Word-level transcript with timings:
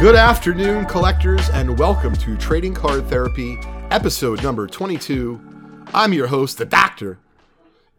Good 0.00 0.14
afternoon, 0.14 0.86
collectors, 0.86 1.50
and 1.50 1.76
welcome 1.76 2.14
to 2.18 2.36
Trading 2.36 2.72
Card 2.72 3.08
Therapy, 3.08 3.58
episode 3.90 4.40
number 4.44 4.68
22. 4.68 5.40
I'm 5.92 6.12
your 6.12 6.28
host, 6.28 6.58
the 6.58 6.64
Doctor. 6.64 7.18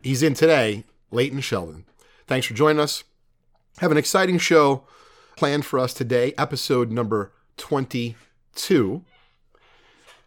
He's 0.01 0.23
in 0.23 0.33
today, 0.33 0.85
Leighton 1.11 1.41
Sheldon. 1.41 1.83
Thanks 2.25 2.47
for 2.47 2.53
joining 2.53 2.79
us. 2.79 3.03
Have 3.79 3.91
an 3.91 3.97
exciting 3.97 4.37
show 4.37 4.85
planned 5.35 5.65
for 5.65 5.77
us 5.77 5.93
today, 5.93 6.33
episode 6.37 6.89
number 6.89 7.33
22. 7.57 9.03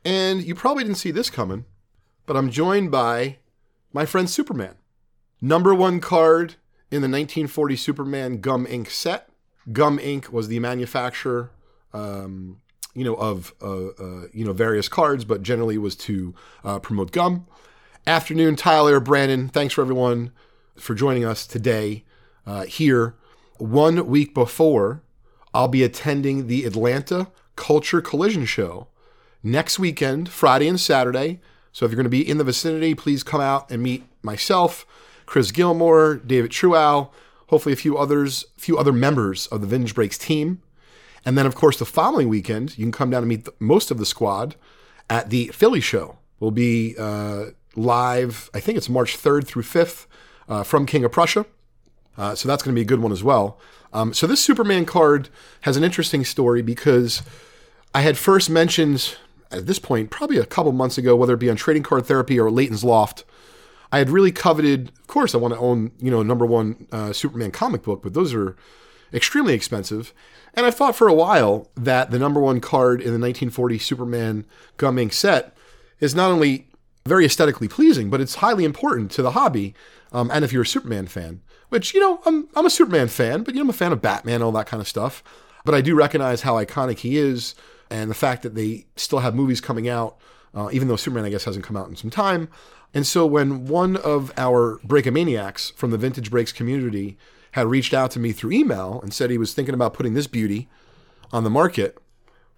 And 0.05 0.45
you 0.45 0.55
probably 0.55 0.85
didn't 0.85 0.99
see 0.99 1.11
this 1.11 1.31
coming, 1.31 1.65
but 2.27 2.37
I'm 2.37 2.51
joined 2.51 2.91
by 2.91 3.39
my 3.95 4.05
friend 4.05 4.29
Superman. 4.29 4.75
Number 5.41 5.75
one 5.75 6.01
card 6.01 6.57
in 6.91 7.01
the 7.01 7.09
1940 7.09 7.77
Superman 7.77 8.41
Gum 8.43 8.67
Inc. 8.67 8.91
set. 8.91 9.31
Gum 9.73 9.99
Inc. 9.99 10.29
was 10.29 10.49
the 10.49 10.59
manufacturer 10.59 11.51
um, 11.93 12.61
you 12.95 13.05
know, 13.05 13.15
of 13.15 13.55
uh, 13.63 13.87
uh, 13.89 14.27
you 14.33 14.45
know 14.45 14.53
various 14.53 14.89
cards, 14.89 15.25
but 15.25 15.43
generally 15.43 15.79
was 15.79 15.97
to 15.97 16.35
uh, 16.65 16.79
promote 16.79 17.13
gum. 17.13 17.47
Afternoon, 18.07 18.57
Tyler, 18.57 19.01
Brandon, 19.01 19.49
thanks 19.49 19.75
for 19.75 19.83
everyone 19.83 20.33
for 20.77 20.95
joining 20.95 21.25
us 21.25 21.47
today 21.47 22.05
uh, 22.47 22.65
here. 22.65 23.15
One 23.59 24.07
week 24.07 24.35
before, 24.35 25.03
I'll 25.55 25.69
be 25.69 25.85
attending 25.85 26.49
the 26.49 26.65
Atlanta 26.65 27.29
Culture 27.55 28.01
Collision 28.01 28.45
Show 28.45 28.89
next 29.43 29.79
weekend, 29.79 30.29
Friday 30.29 30.69
and 30.69 30.81
Saturday. 30.81 31.41
So 31.73 31.85
if 31.85 31.93
you're 31.93 31.97
going 31.97 32.05
to 32.05 32.11
be 32.11 32.29
in 32.29 32.39
the 32.39 32.45
vicinity, 32.45 32.95
please 32.95 33.23
come 33.23 33.41
out 33.41 33.71
and 33.71 33.83
meet 33.83 34.05
myself, 34.23 34.85
Chris 35.25 35.51
Gilmore, 35.51 36.17
David 36.17 36.51
Truow, 36.51 37.11
hopefully 37.49 37.73
a 37.73 37.77
few 37.77 37.97
others, 37.97 38.45
a 38.57 38.61
few 38.61 38.77
other 38.79 38.93
members 38.93 39.47
of 39.47 39.61
the 39.61 39.67
Vintage 39.67 39.95
Breaks 39.95 40.19
team. 40.19 40.61
And 41.25 41.39
then, 41.39 41.47
of 41.47 41.55
course, 41.55 41.79
the 41.79 41.85
following 41.85 42.29
weekend, 42.29 42.77
you 42.79 42.85
can 42.85 42.93
come 42.93 43.11
down 43.11 43.23
and 43.23 43.29
meet 43.29 43.45
the, 43.45 43.55
most 43.59 43.91
of 43.91 43.99
the 43.99 44.07
squad 44.07 44.57
at 45.09 45.31
the 45.31 45.49
Philly 45.49 45.81
show. 45.81 46.19
We'll 46.41 46.51
be 46.51 46.97
uh, 46.99 47.47
live, 47.77 48.51
I 48.53 48.61
think 48.61 48.77
it's 48.77 48.89
March 48.89 49.17
3rd 49.17 49.47
through 49.47 49.63
5th 49.63 50.07
uh, 50.49 50.63
from 50.63 50.87
King 50.87 51.05
of 51.05 51.13
Prussia. 51.13 51.47
Uh, 52.19 52.35
so 52.35 52.49
that's 52.49 52.63
going 52.63 52.75
to 52.75 52.79
be 52.79 52.83
a 52.83 52.87
good 52.87 53.01
one 53.01 53.13
as 53.13 53.23
well. 53.23 53.59
Um, 53.93 54.13
so 54.13 54.27
this 54.27 54.43
Superman 54.43 54.85
card 54.85 55.29
has 55.63 55.77
an 55.77 55.85
interesting 55.85 56.25
story 56.25 56.63
because 56.63 57.23
I 57.95 58.01
had 58.03 58.19
first 58.19 58.51
mentioned 58.51 59.17
at 59.53 59.67
this 59.67 59.79
point, 59.79 60.11
probably 60.11 60.39
a 60.39 60.47
couple 60.47 60.73
months 60.73 60.99
ago, 60.99 61.15
whether 61.15 61.35
it 61.35 61.41
be 61.41 61.51
on 61.51 61.57
Trading 61.57 61.83
Card 61.83 62.07
Therapy 62.07 62.41
or 62.41 62.51
Leighton's 62.51 62.83
Loft, 62.83 63.25
I 63.91 63.99
had 63.99 64.09
really 64.09 64.33
coveted. 64.33 64.91
Of 65.01 65.07
course, 65.07 65.35
I 65.35 65.39
want 65.39 65.55
to 65.55 65.61
own 65.61 65.93
you 66.01 66.11
know 66.11 66.23
number 66.23 66.47
one 66.47 66.87
uh, 66.91 67.13
Superman 67.13 67.51
comic 67.51 67.83
book, 67.83 68.03
but 68.03 68.15
those 68.15 68.33
are 68.33 68.57
extremely 69.13 69.55
expensive. 69.55 70.13
And 70.55 70.67
I 70.67 70.71
thought 70.71 70.97
for 70.97 71.09
a 71.09 71.15
while 71.15 71.69
that 71.77 72.11
the 72.11 72.19
number 72.19 72.41
one 72.41 72.61
card 72.61 73.01
in 73.01 73.07
the 73.07 73.13
1940 73.13 73.79
Superman 73.79 74.45
Gum 74.77 74.97
Inc. 74.97 75.13
set 75.13 75.57
is 76.01 76.15
not 76.15 76.31
only 76.31 76.69
very 77.07 77.25
aesthetically 77.25 77.69
pleasing, 77.69 78.11
but 78.11 78.21
it's 78.21 78.37
highly 78.37 78.65
important 78.65 79.11
to 79.13 79.23
the 79.23 79.33
hobby. 79.33 79.75
Um, 80.13 80.31
and 80.31 80.45
if 80.45 80.53
you're 80.53 80.63
a 80.63 80.67
Superman 80.67 81.07
fan, 81.07 81.41
which, 81.69 81.95
you 81.95 82.01
know, 82.01 82.21
I'm, 82.27 82.49
I'm 82.55 82.67
a 82.67 82.71
Superman 82.71 83.09
fan, 83.09 83.43
but, 83.43 83.55
you 83.55 83.61
know, 83.61 83.65
I'm 83.65 83.71
a 83.71 83.75
fan 83.75 83.93
of 83.93 84.03
Batman, 84.03 84.43
all 84.43 84.53
that 84.53 84.67
kind 84.67 84.81
of 84.81 84.89
stuff. 84.89 85.23
But 85.65 85.75
I 85.75 85.81
do 85.81 85.95
recognize 85.95 86.43
how 86.43 86.55
iconic 86.55 86.99
he 86.99 87.17
is 87.17 87.55
and 87.91 88.11
the 88.11 88.15
fact 88.15 88.43
that 88.43 88.55
they 88.55 88.87
still 88.97 89.21
have 89.21 89.35
movies 89.35 89.61
coming 89.61 89.89
out, 89.89 90.17
uh, 90.55 90.69
even 90.73 90.89
though 90.89 90.97
Superman, 90.97 91.25
I 91.25 91.31
guess, 91.31 91.45
hasn't 91.45 91.65
come 91.65 91.77
out 91.77 91.89
in 91.89 91.97
some 91.97 92.11
time. 92.11 92.49
And 92.95 93.07
so 93.07 93.25
when 93.25 93.67
one 93.67 93.97
of 93.97 94.33
our 94.37 94.79
Breakamaniacs 94.87 95.73
from 95.75 95.91
the 95.93 95.99
Vintage 95.99 96.31
Breaks 96.31 96.53
community 96.53 97.17
had 97.53 97.67
reached 97.67 97.95
out 97.95 98.11
to 98.11 98.19
me 98.19 98.33
through 98.33 98.53
email 98.53 99.01
and 99.03 99.15
said 99.15 99.31
he 99.31 99.39
was 99.39 99.55
thinking 99.55 99.75
about 99.75 99.95
putting 99.95 100.15
this 100.15 100.27
beauty 100.27 100.69
on 101.33 101.45
the 101.45 101.51
market. 101.51 101.97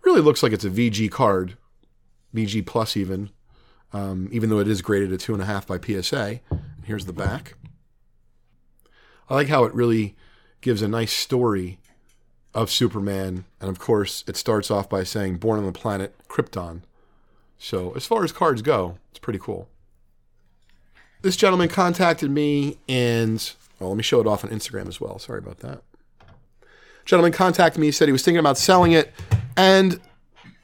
Really 0.03 0.21
looks 0.21 0.43
like 0.43 0.53
it's 0.53 0.65
a 0.65 0.71
VG 0.71 1.11
card, 1.11 1.57
VG 2.35 2.65
plus 2.67 2.97
even, 2.97 3.31
um, 3.93 4.29
even 4.33 4.51
though 4.51 4.59
it 4.59 4.69
is 4.69 4.83
graded 4.83 5.13
at 5.13 5.21
two 5.21 5.33
and 5.33 5.43
a 5.43 5.47
half 5.47 5.67
by 5.67 5.79
PSA. 5.79 6.41
Here's 6.85 7.07
the 7.07 7.13
back. 7.13 7.55
I 9.29 9.35
like 9.35 9.49
how 9.49 9.65
it 9.65 9.75
really 9.75 10.17
gives 10.61 10.83
a 10.83 10.89
nice 10.89 11.13
story 11.13 11.79
of 12.53 12.71
Superman, 12.71 13.45
and 13.61 13.71
of 13.71 13.79
course, 13.79 14.23
it 14.29 14.37
starts 14.37 14.71
off 14.71 14.89
by 14.89 15.03
saying 15.03 15.39
"born 15.39 15.59
on 15.59 15.67
the 15.67 15.73
planet 15.73 16.15
Krypton." 16.29 16.83
So, 17.59 17.93
as 17.97 18.07
far 18.07 18.23
as 18.23 18.33
cards 18.33 18.63
go, 18.63 18.99
it's 19.11 19.19
pretty 19.19 19.39
cool. 19.39 19.69
This 21.23 21.37
gentleman 21.37 21.69
contacted 21.69 22.31
me 22.31 22.79
and 22.89 23.41
well, 23.85 23.91
let 23.91 23.99
me 23.99 24.03
show 24.03 24.21
it 24.21 24.27
off 24.27 24.45
on 24.45 24.51
Instagram 24.51 24.89
as 24.89 25.01
well. 25.01 25.19
Sorry 25.19 25.39
about 25.39 25.59
that. 25.59 25.83
Gentleman 27.05 27.33
contacted 27.33 27.81
me, 27.81 27.91
said 27.91 28.09
he 28.09 28.13
was 28.13 28.25
thinking 28.25 28.39
about 28.39 28.57
selling 28.57 28.93
it, 28.93 29.13
and 29.59 30.01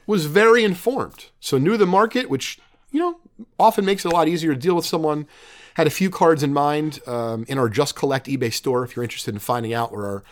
was 0.07 0.25
very 0.25 0.63
informed. 0.63 1.27
So 1.39 1.59
knew 1.59 1.77
the 1.77 1.85
market, 1.85 2.29
which 2.29 2.59
you 2.91 2.99
know 2.99 3.19
often 3.59 3.85
makes 3.85 4.05
it 4.05 4.11
a 4.11 4.15
lot 4.15 4.27
easier 4.27 4.53
to 4.53 4.59
deal 4.59 4.75
with 4.75 4.85
someone. 4.85 5.27
Had 5.75 5.85
a 5.85 5.91
few 5.91 6.09
cards 6.09 6.41
in 6.41 6.51
mind 6.51 6.99
um, 7.07 7.45
in 7.47 7.57
our 7.57 7.69
Just 7.69 7.95
Collect 7.95 8.25
eBay 8.27 8.51
store. 8.51 8.83
If 8.83 8.95
you're 8.95 9.03
interested 9.03 9.33
in 9.33 9.39
finding 9.39 9.73
out 9.73 9.91
where 9.91 10.05
our 10.05 10.23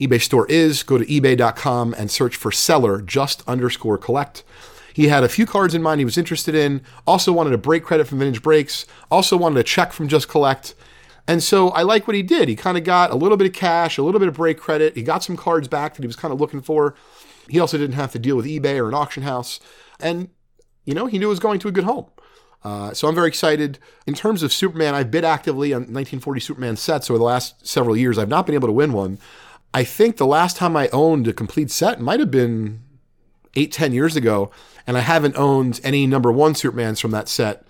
eBay 0.00 0.20
store 0.20 0.46
is, 0.48 0.82
go 0.82 0.98
to 0.98 1.06
ebay.com 1.06 1.94
and 1.96 2.10
search 2.10 2.36
for 2.36 2.52
seller 2.52 3.00
just 3.00 3.42
underscore 3.48 3.96
collect. 3.96 4.44
He 4.92 5.08
had 5.08 5.24
a 5.24 5.28
few 5.28 5.46
cards 5.46 5.74
in 5.74 5.82
mind 5.82 6.00
he 6.00 6.04
was 6.04 6.18
interested 6.18 6.54
in. 6.54 6.82
Also 7.06 7.32
wanted 7.32 7.52
a 7.52 7.58
break 7.58 7.82
credit 7.82 8.06
from 8.06 8.20
Vintage 8.20 8.42
Breaks. 8.42 8.86
Also 9.10 9.36
wanted 9.36 9.58
a 9.58 9.64
check 9.64 9.92
from 9.92 10.06
Just 10.06 10.28
Collect. 10.28 10.74
And 11.26 11.42
so 11.42 11.68
I 11.70 11.82
like 11.82 12.06
what 12.06 12.16
he 12.16 12.22
did. 12.22 12.48
He 12.48 12.56
kind 12.56 12.76
of 12.76 12.84
got 12.84 13.10
a 13.10 13.14
little 13.14 13.36
bit 13.36 13.46
of 13.46 13.54
cash, 13.54 13.96
a 13.96 14.02
little 14.02 14.18
bit 14.18 14.28
of 14.28 14.34
break 14.34 14.58
credit. 14.58 14.94
He 14.94 15.02
got 15.02 15.22
some 15.22 15.36
cards 15.36 15.68
back 15.68 15.94
that 15.94 16.02
he 16.02 16.06
was 16.06 16.16
kind 16.16 16.32
of 16.32 16.40
looking 16.40 16.60
for. 16.60 16.94
He 17.48 17.58
also 17.58 17.78
didn't 17.78 17.96
have 17.96 18.12
to 18.12 18.18
deal 18.18 18.36
with 18.36 18.46
eBay 18.46 18.78
or 18.78 18.88
an 18.88 18.94
auction 18.94 19.22
house. 19.22 19.60
And, 20.00 20.28
you 20.84 20.94
know, 20.94 21.06
he 21.06 21.18
knew 21.18 21.26
it 21.26 21.30
was 21.30 21.38
going 21.38 21.60
to 21.60 21.68
a 21.68 21.72
good 21.72 21.84
home. 21.84 22.06
Uh, 22.62 22.94
so 22.94 23.08
I'm 23.08 23.14
very 23.14 23.28
excited. 23.28 23.78
In 24.06 24.14
terms 24.14 24.42
of 24.42 24.52
Superman, 24.52 24.94
I've 24.94 25.10
bid 25.10 25.24
actively 25.24 25.72
on 25.72 25.82
1940 25.82 26.40
Superman 26.40 26.76
sets 26.76 27.10
over 27.10 27.18
the 27.18 27.24
last 27.24 27.66
several 27.66 27.96
years. 27.96 28.18
I've 28.18 28.28
not 28.28 28.46
been 28.46 28.54
able 28.54 28.68
to 28.68 28.72
win 28.72 28.92
one. 28.92 29.18
I 29.72 29.84
think 29.84 30.16
the 30.16 30.26
last 30.26 30.56
time 30.56 30.76
I 30.76 30.88
owned 30.88 31.26
a 31.28 31.32
complete 31.32 31.70
set 31.70 32.00
might 32.00 32.20
have 32.20 32.30
been 32.30 32.80
eight, 33.54 33.72
ten 33.72 33.92
years 33.92 34.16
ago, 34.16 34.50
and 34.86 34.96
I 34.96 35.00
haven't 35.00 35.36
owned 35.36 35.80
any 35.84 36.06
number 36.06 36.32
one 36.32 36.54
Supermans 36.54 37.00
from 37.00 37.10
that 37.10 37.28
set 37.28 37.66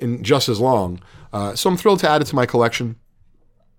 in 0.00 0.22
just 0.22 0.48
as 0.48 0.60
long. 0.60 1.00
Uh, 1.32 1.54
so 1.54 1.70
I'm 1.70 1.76
thrilled 1.76 2.00
to 2.00 2.10
add 2.10 2.22
it 2.22 2.26
to 2.26 2.36
my 2.36 2.46
collection. 2.46 2.96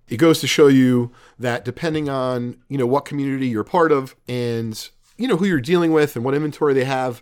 It 0.07 0.17
goes 0.17 0.39
to 0.41 0.47
show 0.47 0.67
you 0.67 1.11
that 1.39 1.63
depending 1.63 2.09
on 2.09 2.57
you 2.67 2.77
know 2.77 2.85
what 2.85 3.05
community 3.05 3.47
you're 3.47 3.63
part 3.63 3.91
of 3.91 4.15
and 4.27 4.89
you 5.17 5.27
know 5.27 5.37
who 5.37 5.45
you're 5.45 5.61
dealing 5.61 5.93
with 5.93 6.15
and 6.15 6.25
what 6.25 6.33
inventory 6.33 6.73
they 6.73 6.83
have, 6.83 7.21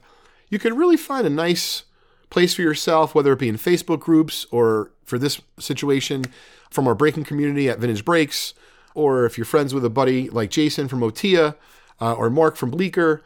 you 0.49 0.57
can 0.57 0.75
really 0.75 0.97
find 0.97 1.27
a 1.27 1.29
nice 1.29 1.83
place 2.29 2.53
for 2.53 2.61
yourself, 2.61 3.13
whether 3.13 3.33
it 3.33 3.39
be 3.39 3.49
in 3.49 3.57
Facebook 3.57 3.99
groups 3.99 4.45
or 4.51 4.91
for 5.03 5.17
this 5.17 5.41
situation 5.59 6.25
from 6.69 6.87
our 6.87 6.95
breaking 6.95 7.23
community 7.23 7.69
at 7.69 7.79
Vintage 7.79 8.05
Breaks, 8.05 8.53
or 8.93 9.25
if 9.25 9.37
you're 9.37 9.45
friends 9.45 9.73
with 9.73 9.83
a 9.83 9.89
buddy 9.89 10.29
like 10.29 10.51
Jason 10.51 10.87
from 10.87 11.01
Otia 11.01 11.55
uh, 11.99 12.13
or 12.13 12.29
Mark 12.29 12.55
from 12.55 12.71
Bleecker, 12.71 13.21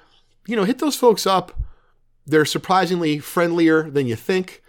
you 0.48 0.56
know, 0.56 0.64
hit 0.64 0.80
those 0.80 0.96
folks 0.96 1.28
up. 1.28 1.60
They're 2.26 2.46
surprisingly 2.46 3.20
friendlier 3.20 3.90
than 3.90 4.08
you 4.08 4.16
think. 4.16 4.63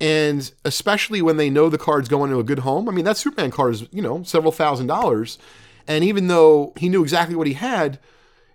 And 0.00 0.50
especially 0.64 1.20
when 1.20 1.36
they 1.36 1.50
know 1.50 1.68
the 1.68 1.76
card's 1.76 2.08
going 2.08 2.30
to 2.30 2.38
a 2.38 2.44
good 2.44 2.60
home. 2.60 2.88
I 2.88 2.92
mean, 2.92 3.04
that 3.04 3.18
Superman 3.18 3.50
card 3.50 3.74
is, 3.74 3.86
you 3.92 4.00
know, 4.00 4.22
several 4.22 4.52
thousand 4.52 4.86
dollars. 4.86 5.38
And 5.86 6.04
even 6.04 6.28
though 6.28 6.72
he 6.76 6.88
knew 6.88 7.02
exactly 7.02 7.36
what 7.36 7.46
he 7.46 7.52
had, 7.54 7.98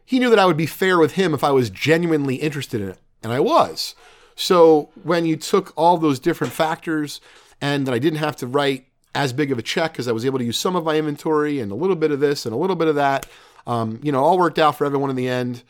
he 0.06 0.20
knew 0.20 0.30
that 0.30 0.40
I 0.40 0.46
would 0.46 0.58
be 0.58 0.66
fair 0.66 0.98
with 0.98 1.14
him 1.14 1.34
if 1.34 1.44
I 1.44 1.52
was 1.52 1.70
genuinely 1.70 2.36
interested 2.36 2.82
in 2.82 2.90
it. 2.90 3.00
And 3.22 3.32
I 3.32 3.40
was. 3.40 3.96
So 4.36 4.90
when 5.04 5.26
you 5.26 5.36
took 5.36 5.74
all 5.76 5.98
those 5.98 6.20
different 6.20 6.54
factors 6.54 7.22
and 7.62 7.88
that 7.88 7.94
I 7.94 8.00
didn't 8.00 8.20
have 8.20 8.36
to 8.38 8.48
write 8.48 8.88
as 9.16 9.32
big 9.32 9.52
of 9.52 9.58
a 9.58 9.62
check 9.62 9.94
because 9.94 10.08
I 10.08 10.12
was 10.12 10.26
able 10.26 10.40
to 10.40 10.46
use 10.46 10.58
some 10.58 10.76
of 10.76 10.84
my 10.84 10.98
inventory 10.98 11.60
and 11.60 11.72
a 11.72 11.76
little 11.76 11.96
bit 11.96 12.12
of 12.12 12.20
this 12.20 12.46
and 12.46 12.54
a 12.54 12.58
little 12.58 12.76
bit 12.76 12.88
of 12.88 12.96
that, 12.96 13.26
um, 13.66 14.00
you 14.04 14.12
know, 14.12 14.24
all 14.24 14.38
worked 14.38 14.60
out 14.60 14.78
for 14.78 14.86
everyone 14.86 15.10
in 15.10 15.16
the 15.16 15.30
end. 15.30 15.64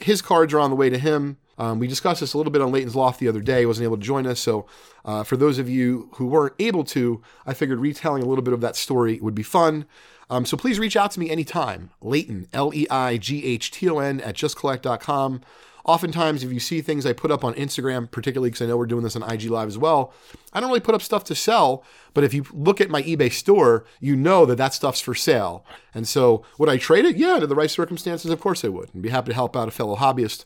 His 0.00 0.20
cards 0.20 0.52
are 0.52 0.58
on 0.58 0.70
the 0.70 0.76
way 0.76 0.90
to 0.90 0.98
him. 0.98 1.38
Um, 1.58 1.78
we 1.78 1.88
discussed 1.88 2.20
this 2.20 2.34
a 2.34 2.36
little 2.38 2.52
bit 2.52 2.62
on 2.62 2.72
Leighton's 2.72 2.96
Loft 2.96 3.20
the 3.20 3.28
other 3.28 3.40
day. 3.40 3.66
Wasn't 3.66 3.84
able 3.84 3.96
to 3.96 4.02
join 4.02 4.26
us. 4.26 4.40
So, 4.40 4.66
uh, 5.04 5.24
for 5.24 5.36
those 5.36 5.58
of 5.58 5.68
you 5.68 6.08
who 6.14 6.26
weren't 6.26 6.54
able 6.58 6.84
to, 6.84 7.20
I 7.46 7.54
figured 7.54 7.80
retelling 7.80 8.22
a 8.22 8.26
little 8.26 8.44
bit 8.44 8.54
of 8.54 8.60
that 8.60 8.76
story 8.76 9.18
would 9.20 9.34
be 9.34 9.42
fun. 9.42 9.84
Um, 10.30 10.46
so, 10.46 10.56
please 10.56 10.78
reach 10.78 10.96
out 10.96 11.10
to 11.12 11.20
me 11.20 11.30
anytime. 11.30 11.90
Leighton, 12.00 12.48
L 12.52 12.72
E 12.74 12.86
I 12.88 13.16
G 13.16 13.44
H 13.44 13.70
T 13.70 13.88
O 13.88 13.98
N, 13.98 14.20
at 14.20 14.36
justcollect.com. 14.36 15.40
Oftentimes, 15.88 16.44
if 16.44 16.52
you 16.52 16.60
see 16.60 16.82
things 16.82 17.06
I 17.06 17.14
put 17.14 17.30
up 17.30 17.42
on 17.42 17.54
Instagram, 17.54 18.10
particularly 18.10 18.50
because 18.50 18.60
I 18.60 18.66
know 18.66 18.76
we're 18.76 18.84
doing 18.84 19.04
this 19.04 19.16
on 19.16 19.22
IG 19.22 19.44
Live 19.44 19.68
as 19.68 19.78
well, 19.78 20.12
I 20.52 20.60
don't 20.60 20.68
really 20.68 20.80
put 20.80 20.94
up 20.94 21.00
stuff 21.00 21.24
to 21.24 21.34
sell. 21.34 21.82
But 22.12 22.24
if 22.24 22.34
you 22.34 22.44
look 22.52 22.78
at 22.82 22.90
my 22.90 23.02
eBay 23.02 23.32
store, 23.32 23.86
you 23.98 24.14
know 24.14 24.44
that 24.44 24.56
that 24.56 24.74
stuff's 24.74 25.00
for 25.00 25.14
sale. 25.14 25.64
And 25.94 26.06
so, 26.06 26.44
would 26.58 26.68
I 26.68 26.76
trade 26.76 27.06
it? 27.06 27.16
Yeah, 27.16 27.32
under 27.32 27.46
the 27.46 27.54
right 27.54 27.70
circumstances, 27.70 28.30
of 28.30 28.38
course 28.38 28.66
I 28.66 28.68
would. 28.68 28.90
And 28.92 29.02
be 29.02 29.08
happy 29.08 29.28
to 29.28 29.34
help 29.34 29.56
out 29.56 29.66
a 29.66 29.70
fellow 29.70 29.96
hobbyist. 29.96 30.44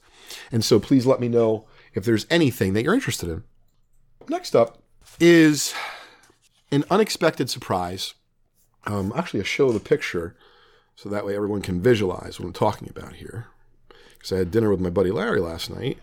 And 0.52 0.64
so, 0.64 0.78
please 0.78 1.06
let 1.06 1.18
me 1.18 1.26
know 1.26 1.66
if 1.92 2.04
there's 2.04 2.24
anything 2.30 2.74
that 2.74 2.84
you're 2.84 2.94
interested 2.94 3.28
in. 3.28 3.42
Next 4.28 4.54
up 4.54 4.80
is 5.18 5.74
an 6.70 6.84
unexpected 6.88 7.50
surprise. 7.50 8.14
Um, 8.86 9.12
actually, 9.16 9.40
I'll 9.40 9.46
show 9.46 9.72
the 9.72 9.80
picture 9.80 10.36
so 10.94 11.08
that 11.08 11.26
way 11.26 11.34
everyone 11.34 11.62
can 11.62 11.82
visualize 11.82 12.38
what 12.38 12.46
I'm 12.46 12.52
talking 12.52 12.88
about 12.88 13.14
here 13.14 13.48
because 14.22 14.36
I 14.36 14.38
had 14.38 14.52
dinner 14.52 14.70
with 14.70 14.78
my 14.78 14.88
buddy 14.88 15.10
Larry 15.10 15.40
last 15.40 15.68
night, 15.68 15.98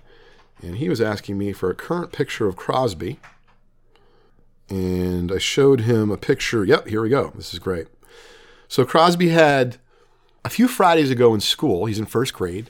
and 0.61 0.75
he 0.75 0.89
was 0.89 0.99
asking 0.99 1.37
me 1.37 1.53
for 1.53 1.69
a 1.69 1.75
current 1.75 2.11
picture 2.11 2.47
of 2.47 2.57
Crosby. 2.57 3.17
And 4.67 5.31
I 5.31 5.37
showed 5.37 5.81
him 5.81 6.11
a 6.11 6.17
picture. 6.17 6.65
Yep, 6.65 6.87
here 6.87 7.01
we 7.01 7.07
go. 7.09 7.31
This 7.33 7.53
is 7.53 7.59
great. 7.59 7.87
So 8.67 8.85
Crosby 8.85 9.29
had 9.29 9.77
a 10.43 10.49
few 10.49 10.67
Fridays 10.67 11.09
ago 11.09 11.33
in 11.33 11.39
school, 11.39 11.85
he's 11.85 11.97
in 11.97 12.05
first 12.05 12.33
grade, 12.33 12.69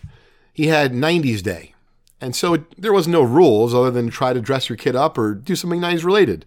he 0.54 0.68
had 0.68 0.94
90s 0.94 1.42
day. 1.42 1.74
And 2.22 2.36
so 2.36 2.54
it, 2.54 2.80
there 2.80 2.94
was 2.94 3.08
no 3.08 3.24
rules 3.24 3.74
other 3.74 3.90
than 3.90 4.10
try 4.10 4.34
to 4.34 4.42
dress 4.42 4.70
your 4.70 4.78
kid 4.78 4.96
up 4.96 5.18
or 5.18 5.34
do 5.34 5.56
something 5.56 5.82
90s 5.82 6.04
related. 6.04 6.46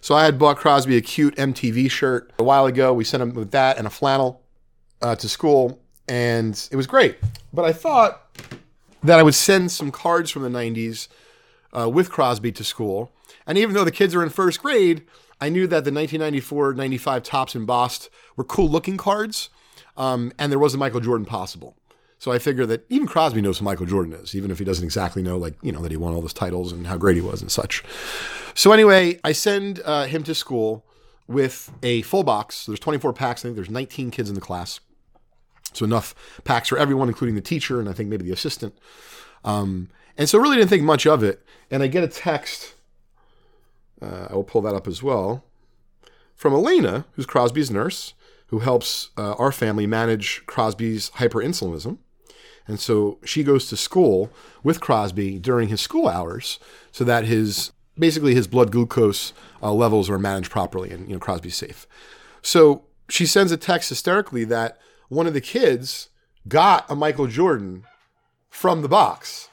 So 0.00 0.14
I 0.14 0.26
had 0.26 0.38
bought 0.38 0.58
Crosby 0.58 0.96
a 0.96 1.00
cute 1.00 1.34
MTV 1.36 1.90
shirt 1.90 2.32
a 2.38 2.44
while 2.44 2.66
ago. 2.66 2.94
We 2.94 3.04
sent 3.04 3.22
him 3.22 3.34
with 3.34 3.50
that 3.50 3.78
and 3.78 3.86
a 3.86 3.90
flannel 3.90 4.42
uh, 5.02 5.16
to 5.16 5.28
school, 5.28 5.80
and 6.08 6.68
it 6.70 6.76
was 6.76 6.86
great. 6.86 7.16
But 7.52 7.64
I 7.64 7.72
thought 7.72 8.23
that 9.04 9.18
I 9.18 9.22
would 9.22 9.34
send 9.34 9.70
some 9.70 9.90
cards 9.90 10.30
from 10.30 10.42
the 10.42 10.48
90s 10.48 11.08
uh, 11.76 11.88
with 11.88 12.10
Crosby 12.10 12.50
to 12.52 12.64
school. 12.64 13.12
And 13.46 13.58
even 13.58 13.74
though 13.74 13.84
the 13.84 13.92
kids 13.92 14.14
are 14.14 14.22
in 14.22 14.30
first 14.30 14.62
grade, 14.62 15.02
I 15.40 15.48
knew 15.50 15.66
that 15.66 15.84
the 15.84 15.92
1994 15.92 16.74
95 16.74 17.22
Topps 17.22 17.54
Embossed 17.54 18.08
were 18.36 18.44
cool 18.44 18.68
looking 18.68 18.96
cards, 18.96 19.50
um, 19.96 20.32
and 20.38 20.50
there 20.50 20.58
was 20.58 20.74
a 20.74 20.78
Michael 20.78 21.00
Jordan 21.00 21.26
possible. 21.26 21.76
So 22.18 22.32
I 22.32 22.38
figure 22.38 22.64
that 22.66 22.86
even 22.88 23.06
Crosby 23.06 23.42
knows 23.42 23.58
who 23.58 23.66
Michael 23.66 23.84
Jordan 23.84 24.14
is, 24.14 24.34
even 24.34 24.50
if 24.50 24.58
he 24.58 24.64
doesn't 24.64 24.84
exactly 24.84 25.22
know, 25.22 25.36
like, 25.36 25.54
you 25.60 25.72
know, 25.72 25.82
that 25.82 25.90
he 25.90 25.96
won 25.98 26.14
all 26.14 26.22
those 26.22 26.32
titles 26.32 26.72
and 26.72 26.86
how 26.86 26.96
great 26.96 27.16
he 27.16 27.20
was 27.20 27.42
and 27.42 27.52
such. 27.52 27.84
So 28.54 28.72
anyway, 28.72 29.20
I 29.22 29.32
send 29.32 29.82
uh, 29.84 30.06
him 30.06 30.22
to 30.22 30.34
school 30.34 30.86
with 31.26 31.70
a 31.82 32.00
full 32.02 32.22
box. 32.22 32.64
There's 32.64 32.80
24 32.80 33.12
packs. 33.12 33.42
I 33.42 33.48
think 33.48 33.56
there's 33.56 33.68
19 33.68 34.10
kids 34.10 34.30
in 34.30 34.34
the 34.34 34.40
class. 34.40 34.80
So 35.76 35.84
enough 35.84 36.14
packs 36.44 36.68
for 36.68 36.78
everyone, 36.78 37.08
including 37.08 37.34
the 37.34 37.40
teacher 37.40 37.80
and 37.80 37.88
I 37.88 37.92
think 37.92 38.08
maybe 38.08 38.24
the 38.24 38.32
assistant. 38.32 38.76
Um, 39.44 39.90
and 40.16 40.28
so 40.28 40.38
really 40.38 40.56
didn't 40.56 40.70
think 40.70 40.82
much 40.82 41.06
of 41.06 41.22
it. 41.22 41.44
And 41.70 41.82
I 41.82 41.86
get 41.86 42.04
a 42.04 42.08
text. 42.08 42.74
Uh, 44.00 44.28
I 44.30 44.34
will 44.34 44.44
pull 44.44 44.62
that 44.62 44.74
up 44.74 44.86
as 44.86 45.02
well 45.02 45.44
from 46.34 46.52
Elena, 46.52 47.06
who's 47.12 47.26
Crosby's 47.26 47.70
nurse, 47.70 48.14
who 48.48 48.60
helps 48.60 49.10
uh, 49.16 49.32
our 49.32 49.52
family 49.52 49.86
manage 49.86 50.44
Crosby's 50.46 51.10
hyperinsulinism. 51.16 51.98
And 52.66 52.80
so 52.80 53.18
she 53.24 53.44
goes 53.44 53.68
to 53.68 53.76
school 53.76 54.30
with 54.62 54.80
Crosby 54.80 55.38
during 55.38 55.68
his 55.68 55.80
school 55.80 56.08
hours 56.08 56.58
so 56.92 57.04
that 57.04 57.24
his 57.24 57.72
basically 57.98 58.34
his 58.34 58.46
blood 58.46 58.72
glucose 58.72 59.32
uh, 59.62 59.72
levels 59.72 60.10
are 60.10 60.18
managed 60.18 60.50
properly 60.50 60.90
and 60.90 61.06
you 61.08 61.14
know 61.14 61.20
Crosby's 61.20 61.56
safe. 61.56 61.86
So 62.42 62.84
she 63.08 63.26
sends 63.26 63.52
a 63.52 63.56
text 63.56 63.88
hysterically 63.90 64.44
that 64.44 64.78
one 65.14 65.26
of 65.26 65.34
the 65.34 65.40
kids 65.40 66.08
got 66.48 66.90
a 66.90 66.94
Michael 66.94 67.26
Jordan 67.26 67.84
from 68.50 68.82
the 68.82 68.88
box 68.88 69.48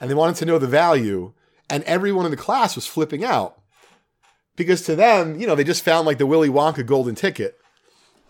and 0.00 0.10
they 0.10 0.14
wanted 0.14 0.36
to 0.36 0.46
know 0.46 0.58
the 0.58 0.66
value 0.66 1.32
and 1.70 1.84
everyone 1.84 2.24
in 2.24 2.30
the 2.30 2.36
class 2.36 2.74
was 2.74 2.86
flipping 2.86 3.24
out 3.24 3.60
because 4.56 4.82
to 4.82 4.96
them, 4.96 5.40
you 5.40 5.46
know, 5.46 5.54
they 5.54 5.64
just 5.64 5.84
found 5.84 6.06
like 6.06 6.18
the 6.18 6.26
Willy 6.26 6.48
Wonka 6.48 6.84
golden 6.84 7.14
ticket. 7.14 7.58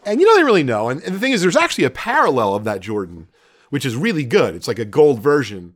And 0.06 0.20
you 0.20 0.26
know 0.26 0.36
they 0.36 0.44
really 0.44 0.62
know. 0.62 0.90
And, 0.90 1.02
and 1.02 1.14
the 1.14 1.18
thing 1.18 1.32
is 1.32 1.40
there's 1.40 1.56
actually 1.56 1.84
a 1.84 1.90
parallel 1.90 2.54
of 2.54 2.64
that 2.64 2.80
Jordan 2.80 3.28
which 3.74 3.84
is 3.84 3.96
really 3.96 4.22
good. 4.22 4.54
It's 4.54 4.68
like 4.68 4.78
a 4.78 4.84
gold 4.84 5.20
version. 5.20 5.74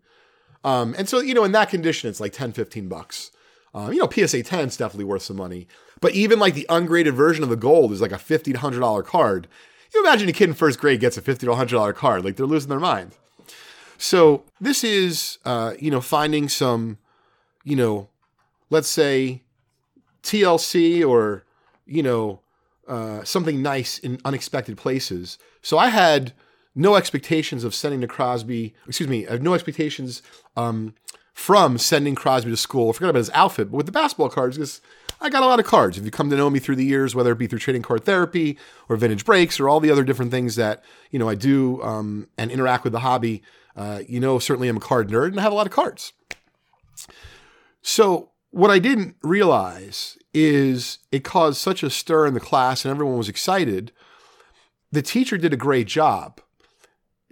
Um, 0.63 0.95
and 0.97 1.09
so, 1.09 1.19
you 1.19 1.35
know, 1.35 1.43
in 1.43 1.51
that 1.51 1.69
condition, 1.69 2.09
it's 2.09 2.21
like 2.21 2.33
10, 2.33 2.53
15 2.53 2.87
bucks. 2.87 3.33
Um, 3.75 3.93
you 3.93 3.99
know, 3.99 4.09
PSA 4.09 4.45
10 4.45 4.69
is 4.69 4.77
definitely 4.77 5.05
worth 5.05 5.23
some 5.23 5.37
money. 5.37 5.67
But 6.01 6.13
even 6.13 6.39
like 6.39 6.55
the 6.55 6.67
ungraded 6.69 7.15
version 7.15 7.43
of 7.43 7.51
the 7.51 7.57
gold 7.57 7.91
is 7.91 8.01
like 8.01 8.13
a 8.13 8.19
50 8.19 8.53
to 8.53 8.59
$100 8.61 9.05
card. 9.05 9.49
You 9.95 10.01
imagine 10.05 10.29
a 10.29 10.33
kid 10.33 10.49
in 10.49 10.55
first 10.55 10.79
grade 10.79 11.01
gets 11.01 11.17
a 11.17 11.23
50 11.23 11.47
to 11.47 11.53
$100 11.53 11.95
card. 11.95 12.25
Like 12.25 12.37
they're 12.37 12.47
losing 12.47 12.69
their 12.69 12.81
mind. 12.81 13.13
So 13.97 14.45
this 14.61 14.85
is, 14.85 15.39
uh, 15.45 15.75
you 15.79 15.91
know, 15.91 16.01
finding 16.01 16.49
some, 16.49 16.99
you 17.65 17.75
know, 17.75 18.09
let's 18.71 18.89
say 18.89 19.43
TLC 20.23 21.07
or, 21.07 21.45
you 21.85 22.03
know, 22.03 22.41
uh, 22.87 23.25
something 23.25 23.61
nice 23.61 23.99
in 23.99 24.21
unexpected 24.25 24.77
places. 24.77 25.37
So 25.63 25.79
I 25.79 25.89
had 25.89 26.33
no 26.75 26.95
expectations 26.95 27.65
of 27.65 27.75
sending 27.75 28.01
to 28.01 28.07
Crosby. 28.07 28.75
Excuse 28.87 29.09
me, 29.09 29.27
I 29.27 29.33
have 29.33 29.43
no 29.43 29.55
expectations 29.55 30.23
um, 30.57 30.95
from 31.39 31.79
sending 31.79 32.17
Crosby 32.17 32.51
to 32.51 32.57
school. 32.57 32.91
I 32.91 32.93
forgot 32.93 33.11
about 33.11 33.19
his 33.19 33.31
outfit, 33.31 33.71
but 33.71 33.77
with 33.77 33.87
the 33.87 33.93
basketball 33.93 34.29
cards, 34.29 34.57
because 34.57 34.81
I 35.21 35.31
got 35.31 35.45
a 35.45 35.47
lot 35.47 35.61
of 35.61 35.67
cards. 35.67 35.97
If 35.97 36.05
you 36.05 36.11
come 36.11 36.31
to 36.31 36.37
know 36.37 36.51
me 36.51 36.59
through 36.59 36.75
the 36.75 36.85
years, 36.85 37.15
whether 37.15 37.31
it 37.31 37.39
be 37.39 37.47
through 37.47 37.61
trading 37.61 37.83
card 37.83 38.05
therapy 38.05 38.59
or 38.89 38.97
vintage 38.97 39.25
breaks 39.25 39.61
or 39.61 39.69
all 39.69 39.79
the 39.79 39.91
other 39.91 40.03
different 40.03 40.33
things 40.33 40.57
that 40.57 40.83
you 41.11 41.19
know 41.19 41.29
I 41.29 41.37
do 41.37 41.81
um, 41.83 42.27
and 42.37 42.51
interact 42.51 42.83
with 42.83 42.93
the 42.93 43.01
hobby, 43.01 43.43
uh, 43.77 44.01
you 44.09 44.19
know 44.19 44.39
certainly 44.39 44.69
I'm 44.69 44.79
a 44.79 44.81
card 44.81 45.09
nerd 45.09 45.29
and 45.29 45.39
I 45.39 45.43
have 45.43 45.53
a 45.53 45.55
lot 45.55 45.67
of 45.67 45.73
cards. 45.73 46.13
So 47.83 48.31
what 48.51 48.71
I 48.71 48.81
didn't 48.81 49.15
realize 49.23 50.19
is 50.35 50.99
it 51.13 51.23
caused 51.23 51.59
such 51.59 51.83
a 51.83 51.91
stir 51.91 52.27
in 52.27 52.35
the 52.35 52.41
class 52.41 52.85
and 52.85 52.91
everyone 52.91 53.17
was 53.17 53.29
excited. 53.29 53.93
The 54.91 55.03
teacher 55.03 55.39
did 55.39 55.53
a 55.53 55.57
great 55.57 55.87
job 55.87 56.41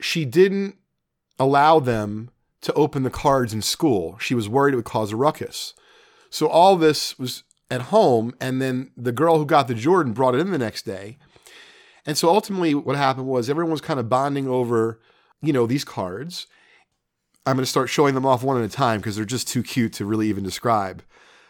she 0.00 0.24
didn't 0.24 0.76
allow 1.38 1.80
them 1.80 2.30
to 2.66 2.72
open 2.74 3.02
the 3.04 3.10
cards 3.10 3.54
in 3.54 3.62
school. 3.62 4.18
She 4.18 4.34
was 4.34 4.48
worried 4.48 4.74
it 4.74 4.76
would 4.76 4.84
cause 4.84 5.12
a 5.12 5.16
ruckus. 5.16 5.72
So 6.30 6.48
all 6.48 6.76
this 6.76 7.18
was 7.18 7.44
at 7.70 7.82
home, 7.82 8.34
and 8.40 8.60
then 8.60 8.90
the 8.96 9.12
girl 9.12 9.38
who 9.38 9.46
got 9.46 9.68
the 9.68 9.74
Jordan 9.74 10.12
brought 10.12 10.34
it 10.34 10.40
in 10.40 10.50
the 10.50 10.58
next 10.58 10.82
day. 10.82 11.18
And 12.04 12.18
so 12.18 12.28
ultimately, 12.28 12.74
what 12.74 12.96
happened 12.96 13.26
was 13.26 13.48
everyone 13.48 13.72
was 13.72 13.80
kind 13.80 13.98
of 13.98 14.08
bonding 14.08 14.48
over, 14.48 15.00
you 15.42 15.52
know, 15.52 15.66
these 15.66 15.84
cards. 15.84 16.46
I'm 17.44 17.54
going 17.54 17.64
to 17.64 17.70
start 17.70 17.88
showing 17.88 18.14
them 18.14 18.26
off 18.26 18.42
one 18.42 18.58
at 18.58 18.68
a 18.68 18.72
time 18.72 19.00
because 19.00 19.16
they're 19.16 19.24
just 19.24 19.48
too 19.48 19.62
cute 19.62 19.92
to 19.94 20.04
really 20.04 20.28
even 20.28 20.42
describe. 20.44 21.02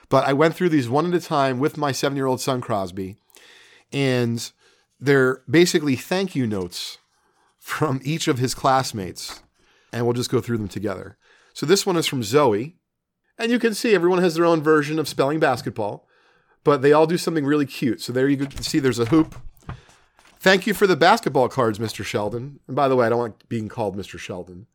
But 0.08 0.26
I 0.26 0.34
went 0.34 0.54
through 0.54 0.68
these 0.68 0.88
one 0.88 1.06
at 1.06 1.14
a 1.14 1.24
time 1.24 1.58
with 1.58 1.78
my 1.78 1.92
seven 1.92 2.16
year 2.16 2.26
old 2.26 2.40
son, 2.40 2.60
Crosby, 2.60 3.16
and 3.92 4.50
they're 5.00 5.42
basically 5.48 5.96
thank 5.96 6.36
you 6.36 6.46
notes 6.46 6.98
from 7.58 8.00
each 8.04 8.28
of 8.28 8.38
his 8.38 8.54
classmates, 8.54 9.42
and 9.96 10.04
we'll 10.04 10.12
just 10.12 10.30
go 10.30 10.40
through 10.40 10.58
them 10.58 10.68
together. 10.68 11.16
So 11.54 11.64
this 11.64 11.86
one 11.86 11.96
is 11.96 12.06
from 12.06 12.22
Zoe, 12.22 12.76
and 13.38 13.50
you 13.50 13.58
can 13.58 13.72
see 13.74 13.94
everyone 13.94 14.18
has 14.18 14.34
their 14.34 14.44
own 14.44 14.62
version 14.62 14.98
of 14.98 15.08
spelling 15.08 15.40
basketball, 15.40 16.06
but 16.64 16.82
they 16.82 16.92
all 16.92 17.06
do 17.06 17.16
something 17.16 17.46
really 17.46 17.64
cute. 17.66 18.02
So 18.02 18.12
there 18.12 18.28
you 18.28 18.36
can 18.36 18.62
see 18.62 18.78
there's 18.78 18.98
a 18.98 19.06
hoop. 19.06 19.34
Thank 20.38 20.66
you 20.66 20.74
for 20.74 20.86
the 20.86 20.96
basketball 20.96 21.48
cards, 21.48 21.78
Mr. 21.78 22.04
Sheldon. 22.04 22.60
And 22.66 22.76
by 22.76 22.88
the 22.88 22.96
way, 22.96 23.06
I 23.06 23.08
don't 23.08 23.20
like 23.20 23.48
being 23.48 23.68
called 23.68 23.96
Mr. 23.96 24.18
Sheldon, 24.18 24.66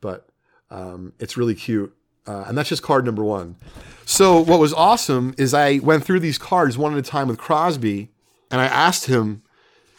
but 0.00 0.28
um, 0.70 1.12
it's 1.20 1.36
really 1.36 1.54
cute. 1.54 1.94
Uh, 2.26 2.44
and 2.48 2.58
that's 2.58 2.68
just 2.68 2.82
card 2.82 3.04
number 3.04 3.22
one. 3.22 3.56
So 4.06 4.40
what 4.40 4.58
was 4.58 4.74
awesome 4.74 5.34
is 5.38 5.54
I 5.54 5.78
went 5.78 6.04
through 6.04 6.20
these 6.20 6.38
cards 6.38 6.76
one 6.76 6.92
at 6.92 6.98
a 6.98 7.02
time 7.02 7.28
with 7.28 7.38
Crosby, 7.38 8.10
and 8.50 8.60
I 8.60 8.66
asked 8.66 9.06
him, 9.06 9.42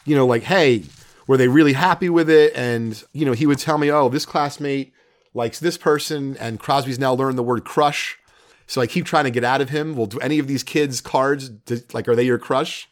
you 0.06 0.16
know, 0.16 0.26
like, 0.26 0.44
hey, 0.44 0.84
were 1.28 1.38
they 1.38 1.48
really 1.48 1.74
happy 1.74 2.10
with 2.10 2.30
it? 2.30 2.54
And, 2.56 3.04
you 3.14 3.26
know, 3.26 3.34
he 3.34 3.46
would 3.46 3.60
tell 3.60 3.78
me, 3.78 3.92
oh, 3.92 4.10
this 4.10 4.26
classmate 4.26 4.94
likes 5.34 5.60
this 5.60 5.78
person, 5.78 6.38
and 6.38 6.60
Crosby's 6.60 7.00
now 7.00 7.14
learned 7.14 7.38
the 7.38 7.44
word 7.44 7.66
crush. 7.66 8.18
So 8.68 8.82
I 8.82 8.88
keep 8.88 9.06
trying 9.06 9.26
to 9.26 9.32
get 9.32 9.44
out 9.44 9.62
of 9.62 9.70
him. 9.70 9.96
Well, 9.96 10.08
do 10.08 10.20
any 10.20 10.40
of 10.40 10.48
these 10.48 10.64
kids' 10.64 11.02
cards, 11.02 11.52
like, 11.94 12.08
are 12.08 12.16
they 12.16 12.26
your 12.26 12.40
crush? 12.40 12.88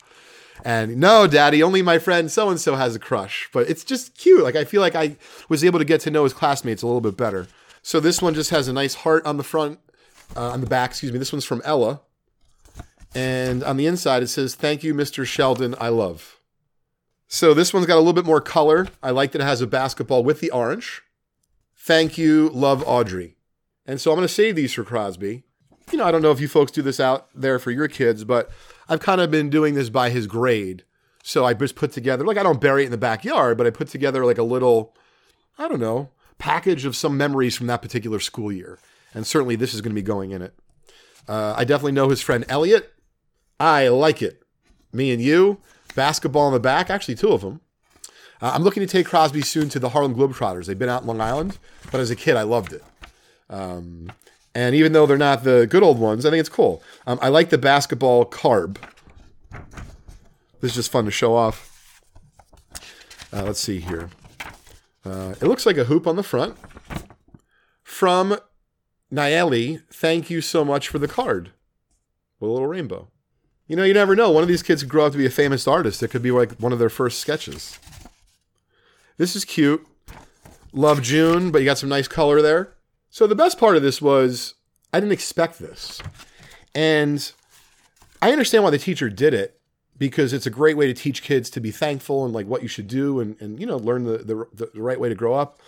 And 0.64 0.98
no, 0.98 1.26
daddy, 1.28 1.64
only 1.64 1.82
my 1.82 2.00
friend 2.00 2.32
so 2.32 2.50
and 2.50 2.60
so 2.60 2.76
has 2.76 2.96
a 2.96 3.00
crush. 3.00 3.50
But 3.52 3.70
it's 3.70 3.84
just 3.84 4.16
cute. 4.18 4.44
Like, 4.44 4.56
I 4.56 4.66
feel 4.66 4.82
like 4.82 4.96
I 4.96 5.18
was 5.50 5.64
able 5.64 5.80
to 5.80 5.86
get 5.86 6.02
to 6.02 6.12
know 6.12 6.24
his 6.24 6.34
classmates 6.34 6.84
a 6.84 6.88
little 6.88 7.02
bit 7.02 7.18
better. 7.18 7.48
So 7.82 8.00
this 8.00 8.22
one 8.22 8.34
just 8.34 8.52
has 8.52 8.68
a 8.68 8.74
nice 8.74 8.96
heart 8.96 9.26
on 9.26 9.38
the 9.38 9.44
front, 9.44 9.80
uh, 10.36 10.52
on 10.52 10.62
the 10.62 10.68
back, 10.68 10.92
excuse 10.92 11.12
me. 11.12 11.20
This 11.20 11.34
one's 11.34 11.46
from 11.46 11.62
Ella. 11.66 12.02
And 13.16 13.64
on 13.64 13.78
the 13.78 13.88
inside, 13.88 14.24
it 14.24 14.28
says, 14.28 14.56
Thank 14.56 14.84
you, 14.84 14.94
Mr. 14.94 15.26
Sheldon, 15.26 15.76
I 15.80 15.90
love. 15.90 16.40
So 17.34 17.56
this 17.56 17.74
one's 17.74 17.88
got 17.88 17.96
a 17.96 17.98
little 17.98 18.14
bit 18.14 18.28
more 18.28 18.40
color. 18.40 18.90
I 19.02 19.10
like 19.10 19.32
that 19.32 19.42
it 19.42 19.46
has 19.46 19.60
a 19.60 19.66
basketball 19.66 20.24
with 20.24 20.40
the 20.40 20.52
orange. 20.52 21.02
Thank 21.76 22.16
you, 22.16 22.50
love 22.50 22.84
Audrey. 22.86 23.38
And 23.88 24.00
so 24.00 24.12
I'm 24.12 24.18
going 24.18 24.28
to 24.28 24.32
save 24.32 24.56
these 24.56 24.72
for 24.72 24.84
Crosby. 24.84 25.42
You 25.92 25.98
know, 25.98 26.06
I 26.06 26.12
don't 26.12 26.22
know 26.22 26.30
if 26.30 26.40
you 26.40 26.48
folks 26.48 26.72
do 26.72 26.84
this 26.84 27.00
out 27.00 27.30
there 27.34 27.58
for 27.58 27.72
your 27.72 27.88
kids, 27.88 28.24
but 28.24 28.52
I've 28.88 29.00
kind 29.00 29.20
of 29.20 29.32
been 29.32 29.50
doing 29.50 29.74
this 29.74 29.90
by 29.90 30.12
his 30.12 30.28
grade. 30.28 30.84
So 31.24 31.44
I 31.44 31.56
just 31.56 31.74
put 31.74 31.92
together, 31.92 32.24
like, 32.24 32.38
I 32.38 32.44
don't 32.44 32.62
bury 32.62 32.84
it 32.84 32.86
in 32.86 32.92
the 32.92 33.00
backyard, 33.00 33.58
but 33.58 33.66
I 33.66 33.72
put 33.72 33.88
together 33.88 34.24
like 34.24 34.38
a 34.38 34.44
little, 34.44 34.96
I 35.58 35.68
don't 35.68 35.82
know, 35.82 36.12
package 36.38 36.86
of 36.86 36.96
some 36.96 37.18
memories 37.18 37.56
from 37.56 37.66
that 37.66 37.82
particular 37.82 38.20
school 38.20 38.52
year. 38.52 38.78
And 39.12 39.26
certainly 39.26 39.56
this 39.56 39.74
is 39.74 39.82
going 39.82 39.96
to 39.96 40.00
be 40.00 40.04
going 40.04 40.30
in 40.30 40.44
it. 40.44 40.54
Uh, 41.28 41.56
I 41.58 41.64
definitely 41.64 41.94
know 41.94 42.10
his 42.10 42.22
friend 42.22 42.46
Elliot. 42.48 42.94
I 43.60 43.88
like 43.88 44.22
it. 44.22 44.44
Me 44.92 45.12
and 45.12 45.20
you, 45.20 45.58
basketball 45.96 46.48
in 46.48 46.54
the 46.54 46.60
back, 46.60 46.90
actually, 46.90 47.16
two 47.16 47.32
of 47.32 47.42
them. 47.42 47.62
Uh, 48.42 48.52
I'm 48.54 48.64
looking 48.64 48.82
to 48.82 48.88
take 48.88 49.06
Crosby 49.06 49.42
soon 49.42 49.70
to 49.70 49.80
the 49.80 49.90
Harlem 49.90 50.16
Globetrotters. 50.16 50.66
They've 50.66 50.78
been 50.78 50.90
out 50.90 51.04
in 51.04 51.08
Long 51.08 51.22
Island, 51.22 51.58
but 51.92 52.02
as 52.02 52.12
a 52.12 52.16
kid, 52.16 52.36
I 52.36 52.42
loved 52.44 52.74
it. 52.74 52.84
Um, 53.50 54.12
and 54.56 54.76
even 54.76 54.92
though 54.94 55.06
they're 55.06 55.18
not 55.18 55.44
the 55.44 55.66
good 55.66 55.84
old 55.84 56.00
ones, 56.00 56.26
I 56.26 56.30
think 56.30 56.40
it's 56.42 56.50
cool. 56.50 56.84
Um, 57.08 57.20
I 57.22 57.30
like 57.30 57.50
the 57.50 57.58
basketball 57.58 58.26
carb. 58.26 58.78
This 60.62 60.72
is 60.72 60.76
just 60.76 60.92
fun 60.92 61.06
to 61.06 61.12
show 61.12 61.36
off. 61.36 62.02
Uh, 63.32 63.44
let's 63.44 63.60
see 63.60 63.80
here. 63.80 64.10
Uh, 65.06 65.36
it 65.42 65.48
looks 65.48 65.66
like 65.66 65.78
a 65.78 65.86
hoop 65.86 66.06
on 66.08 66.16
the 66.16 66.24
front. 66.24 66.56
from 67.82 68.38
Nayeli, 69.12 69.84
thank 69.92 70.30
you 70.30 70.42
so 70.42 70.66
much 70.66 70.88
for 70.88 71.00
the 71.00 71.08
card. 71.08 71.52
With 72.40 72.50
a 72.50 72.54
little 72.54 72.68
rainbow. 72.68 73.10
You 73.68 73.76
know, 73.76 73.84
you 73.84 73.94
never 73.94 74.16
know. 74.16 74.30
One 74.30 74.44
of 74.44 74.50
these 74.50 74.64
kids 74.64 74.84
could 74.84 74.90
grow 74.90 75.06
up 75.06 75.14
to 75.14 75.18
be 75.18 75.26
a 75.26 75.32
famous 75.32 75.68
artist. 75.68 76.04
It 76.04 76.10
could 76.10 76.22
be 76.22 76.32
like 76.32 76.54
one 76.54 76.74
of 76.74 76.80
their 76.80 76.90
first 76.90 77.20
sketches. 77.20 77.80
This 79.18 79.36
is 79.36 79.46
cute. 79.46 79.86
Love 80.74 81.02
June, 81.02 81.52
but 81.52 81.60
you 81.60 81.66
got 81.66 81.78
some 81.78 81.90
nice 81.90 82.08
color 82.08 82.42
there. 82.42 82.74
So 83.10 83.28
the 83.28 83.36
best 83.36 83.60
part 83.60 83.78
of 83.78 83.84
this 83.84 84.02
was 84.02 84.56
I 84.92 85.00
didn't 85.00 85.14
expect 85.14 85.60
this. 85.60 86.02
And 86.76 87.32
I 88.22 88.32
understand 88.32 88.64
why 88.64 88.72
the 88.72 88.78
teacher 88.78 89.10
did 89.10 89.34
it 89.34 89.60
because 89.98 90.34
it's 90.34 90.48
a 90.48 90.50
great 90.50 90.76
way 90.76 90.88
to 90.88 90.94
teach 90.94 91.24
kids 91.24 91.50
to 91.52 91.62
be 91.62 91.72
thankful 91.72 92.26
and 92.26 92.34
like 92.34 92.48
what 92.48 92.64
you 92.64 92.68
should 92.68 92.88
do 92.88 93.20
and, 93.20 93.40
and 93.40 93.60
you 93.60 93.66
know, 93.66 93.78
learn 93.78 94.04
the, 94.04 94.18
the, 94.18 94.70
the 94.74 94.82
right 94.82 95.00
way 95.00 95.10
to 95.10 95.16
grow 95.16 95.36
up. 95.36 95.60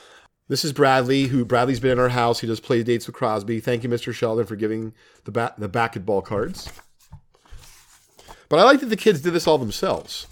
This 0.47 0.65
is 0.65 0.73
Bradley, 0.73 1.23
who 1.25 1.45
Bradley's 1.45 1.79
been 1.79 1.91
in 1.91 1.99
our 1.99 2.09
house. 2.09 2.39
He 2.39 2.47
does 2.47 2.59
play 2.59 2.83
dates 2.83 3.07
with 3.07 3.15
Crosby. 3.15 3.59
Thank 3.59 3.83
you, 3.83 3.89
Mr. 3.89 4.13
Sheldon, 4.13 4.45
for 4.45 4.55
giving 4.55 4.93
the 5.23 5.31
bat, 5.31 5.55
the 5.57 5.67
basketball 5.67 6.21
cards. 6.21 6.71
But 8.49 8.59
I 8.59 8.63
like 8.63 8.79
that 8.79 8.87
the 8.87 8.95
kids 8.95 9.21
did 9.21 9.33
this 9.33 9.47
all 9.47 9.57
themselves. 9.57 10.27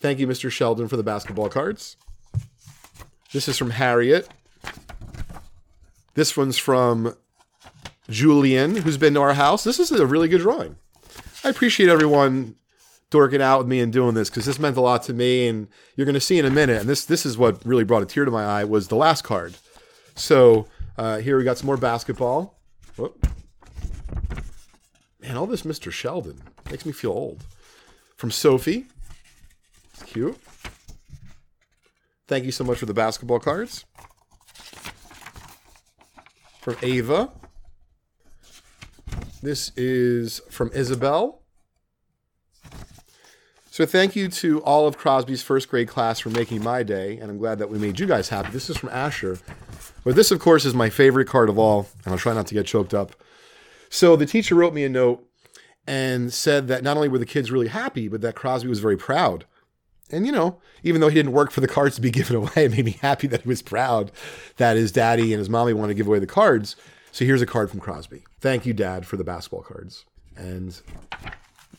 Thank 0.00 0.18
you, 0.18 0.26
Mr. 0.26 0.50
Sheldon, 0.50 0.88
for 0.88 0.96
the 0.96 1.02
basketball 1.02 1.48
cards. 1.48 1.96
This 3.32 3.48
is 3.48 3.58
from 3.58 3.70
Harriet. 3.70 4.28
This 6.14 6.36
one's 6.36 6.58
from 6.58 7.14
Julian, 8.08 8.76
who's 8.76 8.96
been 8.96 9.14
to 9.14 9.20
our 9.20 9.34
house. 9.34 9.64
This 9.64 9.78
is 9.78 9.90
a 9.90 10.06
really 10.06 10.28
good 10.28 10.40
drawing. 10.40 10.76
I 11.44 11.50
appreciate 11.50 11.88
everyone 11.88 12.56
dorking 13.10 13.40
out 13.40 13.58
with 13.58 13.68
me 13.68 13.80
and 13.80 13.92
doing 13.92 14.14
this 14.14 14.28
because 14.28 14.46
this 14.46 14.58
meant 14.58 14.76
a 14.76 14.80
lot 14.80 15.02
to 15.04 15.14
me. 15.14 15.46
And 15.46 15.68
you're 15.94 16.04
going 16.04 16.14
to 16.14 16.20
see 16.20 16.38
in 16.38 16.44
a 16.44 16.50
minute. 16.50 16.80
And 16.80 16.88
this 16.88 17.04
this 17.04 17.24
is 17.24 17.38
what 17.38 17.64
really 17.64 17.84
brought 17.84 18.02
a 18.02 18.06
tear 18.06 18.24
to 18.24 18.30
my 18.30 18.44
eye 18.44 18.64
was 18.64 18.88
the 18.88 18.96
last 18.96 19.22
card. 19.22 19.54
So 20.14 20.66
uh, 20.96 21.18
here 21.18 21.38
we 21.38 21.44
got 21.44 21.58
some 21.58 21.66
more 21.66 21.76
basketball. 21.76 22.58
Whoop. 22.96 23.27
Man, 25.28 25.36
all 25.36 25.46
this 25.46 25.62
Mr. 25.62 25.92
Sheldon 25.92 26.40
makes 26.70 26.86
me 26.86 26.92
feel 26.92 27.10
old. 27.10 27.44
From 28.16 28.30
Sophie. 28.30 28.86
It's 29.92 30.02
cute. 30.04 30.38
Thank 32.26 32.46
you 32.46 32.50
so 32.50 32.64
much 32.64 32.78
for 32.78 32.86
the 32.86 32.94
basketball 32.94 33.38
cards. 33.38 33.84
From 36.62 36.76
Ava. 36.82 37.30
This 39.42 39.70
is 39.76 40.40
from 40.48 40.70
Isabel. 40.72 41.42
So 43.70 43.84
thank 43.84 44.16
you 44.16 44.28
to 44.28 44.62
all 44.62 44.88
of 44.88 44.96
Crosby's 44.96 45.42
first 45.42 45.68
grade 45.68 45.88
class 45.88 46.20
for 46.20 46.30
making 46.30 46.64
my 46.64 46.82
day, 46.82 47.18
and 47.18 47.30
I'm 47.30 47.38
glad 47.38 47.58
that 47.58 47.68
we 47.68 47.78
made 47.78 48.00
you 48.00 48.06
guys 48.06 48.30
happy. 48.30 48.50
This 48.50 48.70
is 48.70 48.78
from 48.78 48.88
Asher. 48.88 49.38
But 50.04 50.16
this, 50.16 50.30
of 50.30 50.40
course, 50.40 50.64
is 50.64 50.72
my 50.72 50.88
favorite 50.88 51.28
card 51.28 51.50
of 51.50 51.58
all, 51.58 51.86
and 52.04 52.12
I'll 52.12 52.18
try 52.18 52.32
not 52.32 52.46
to 52.46 52.54
get 52.54 52.64
choked 52.64 52.94
up. 52.94 53.14
So 53.90 54.16
the 54.16 54.26
teacher 54.26 54.54
wrote 54.54 54.74
me 54.74 54.84
a 54.84 54.88
note 54.88 55.24
and 55.86 56.32
said 56.32 56.68
that 56.68 56.82
not 56.82 56.96
only 56.96 57.08
were 57.08 57.18
the 57.18 57.26
kids 57.26 57.50
really 57.50 57.68
happy, 57.68 58.08
but 58.08 58.20
that 58.20 58.34
Crosby 58.34 58.68
was 58.68 58.80
very 58.80 58.96
proud. 58.96 59.46
And 60.10 60.26
you 60.26 60.32
know, 60.32 60.58
even 60.82 61.00
though 61.00 61.08
he 61.08 61.14
didn't 61.14 61.32
work 61.32 61.50
for 61.50 61.60
the 61.60 61.68
cards 61.68 61.96
to 61.96 62.02
be 62.02 62.10
given 62.12 62.36
away, 62.36 62.50
it 62.56 62.70
made 62.70 62.84
me 62.84 62.98
happy 63.00 63.26
that 63.28 63.42
he 63.42 63.48
was 63.48 63.62
proud 63.62 64.12
that 64.56 64.76
his 64.76 64.92
daddy 64.92 65.32
and 65.32 65.38
his 65.38 65.50
mommy 65.50 65.72
wanted 65.72 65.88
to 65.88 65.96
give 65.96 66.06
away 66.06 66.18
the 66.18 66.26
cards. 66.26 66.76
So 67.12 67.24
here's 67.24 67.42
a 67.42 67.46
card 67.46 67.70
from 67.70 67.80
Crosby. 67.80 68.24
Thank 68.40 68.66
you, 68.66 68.72
Dad, 68.72 69.06
for 69.06 69.16
the 69.16 69.24
basketball 69.24 69.62
cards. 69.62 70.04
And 70.36 70.80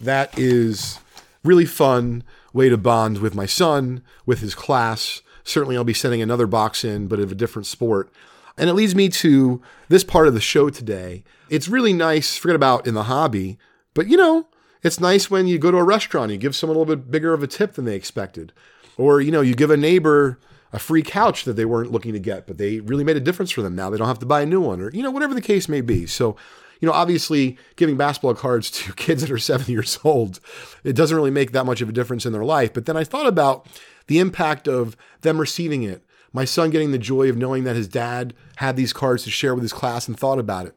that 0.02 0.38
is 0.38 1.00
really 1.44 1.66
fun 1.66 2.24
way 2.52 2.70
to 2.70 2.78
bond 2.78 3.20
with 3.20 3.36
my 3.36 3.46
son, 3.46 4.02
with 4.26 4.40
his 4.42 4.56
class. 4.56 5.22
Certainly, 5.44 5.78
I'll 5.78 5.84
be 5.84 5.94
sending 5.94 6.22
another 6.22 6.48
box 6.48 6.84
in, 6.84 7.08
but 7.08 7.20
of 7.20 7.32
a 7.32 7.36
different 7.36 7.66
sport. 7.66 8.12
And 8.58 8.70
it 8.70 8.74
leads 8.74 8.96
me 8.96 9.08
to 9.10 9.62
this 9.88 10.04
part 10.04 10.28
of 10.28 10.34
the 10.34 10.42
show 10.42 10.70
today. 10.70 11.24
It's 11.50 11.68
really 11.68 11.94
nice, 11.94 12.38
forget 12.38 12.56
about 12.56 12.88
in 12.88 12.94
the 12.94 13.04
hobby, 13.04 13.58
but 13.94 14.08
you 14.08 14.18
know, 14.18 14.48
it's 14.84 15.00
nice 15.00 15.30
when 15.30 15.48
you 15.48 15.58
go 15.58 15.72
to 15.72 15.78
a 15.78 15.84
restaurant, 15.84 16.32
you 16.32 16.38
give 16.38 16.56
someone 16.56 16.78
a 16.78 16.80
little 16.80 16.96
bit 16.96 17.12
bigger 17.12 17.34
of 17.34 17.44
a 17.44 17.48
tip 17.48 17.74
than 17.74 17.86
they 17.86 17.96
expected. 17.96 18.54
Or, 18.98 19.20
you 19.20 19.32
know, 19.32 19.42
you 19.42 19.56
give 19.56 19.72
a 19.72 19.78
neighbor 19.78 20.40
a 20.72 20.80
free 20.80 21.02
couch 21.02 21.46
that 21.46 21.54
they 21.54 21.66
weren't 21.66 21.92
looking 21.92 22.14
to 22.14 22.20
get, 22.20 22.46
but 22.48 22.58
they 22.58 22.80
really 22.80 23.04
made 23.04 23.18
a 23.18 23.22
difference 23.22 23.52
for 23.52 23.62
them. 23.62 23.76
Now 23.76 23.90
they 23.90 23.98
don't 23.98 24.08
have 24.08 24.20
to 24.20 24.26
buy 24.26 24.42
a 24.42 24.46
new 24.46 24.62
one, 24.62 24.82
or, 24.82 24.92
you 24.92 25.04
know, 25.04 25.12
whatever 25.12 25.34
the 25.34 25.42
case 25.42 25.68
may 25.68 25.82
be. 25.82 26.06
So, 26.06 26.36
you 26.80 26.88
know, 26.88 26.94
obviously 26.94 27.58
giving 27.76 27.98
basketball 27.98 28.36
cards 28.36 28.70
to 28.72 28.94
kids 28.94 29.22
that 29.22 29.32
are 29.32 29.38
seven 29.40 29.72
years 29.72 30.00
old, 30.04 30.40
it 30.84 30.96
doesn't 30.96 31.16
really 31.16 31.32
make 31.32 31.52
that 31.52 31.66
much 31.66 31.82
of 31.82 31.90
a 31.90 31.94
difference 31.94 32.26
in 32.26 32.34
their 32.34 32.46
life. 32.46 32.74
But 32.74 32.86
then 32.86 32.96
I 32.96 33.04
thought 33.04 33.28
about 33.28 33.68
the 34.08 34.20
impact 34.20 34.68
of 34.68 34.96
them 35.22 35.40
receiving 35.40 35.84
it. 35.84 36.04
My 36.32 36.46
son 36.46 36.70
getting 36.70 36.92
the 36.92 37.00
joy 37.00 37.30
of 37.30 37.38
knowing 37.38 37.64
that 37.64 37.76
his 37.76 37.88
dad 37.88 38.36
had 38.58 38.76
these 38.76 38.94
cards 38.94 39.24
to 39.24 39.32
share 39.32 39.56
with 39.56 39.64
his 39.64 39.74
class 39.74 40.08
and 40.08 40.18
thought 40.18 40.38
about 40.38 40.68
it. 40.68 40.76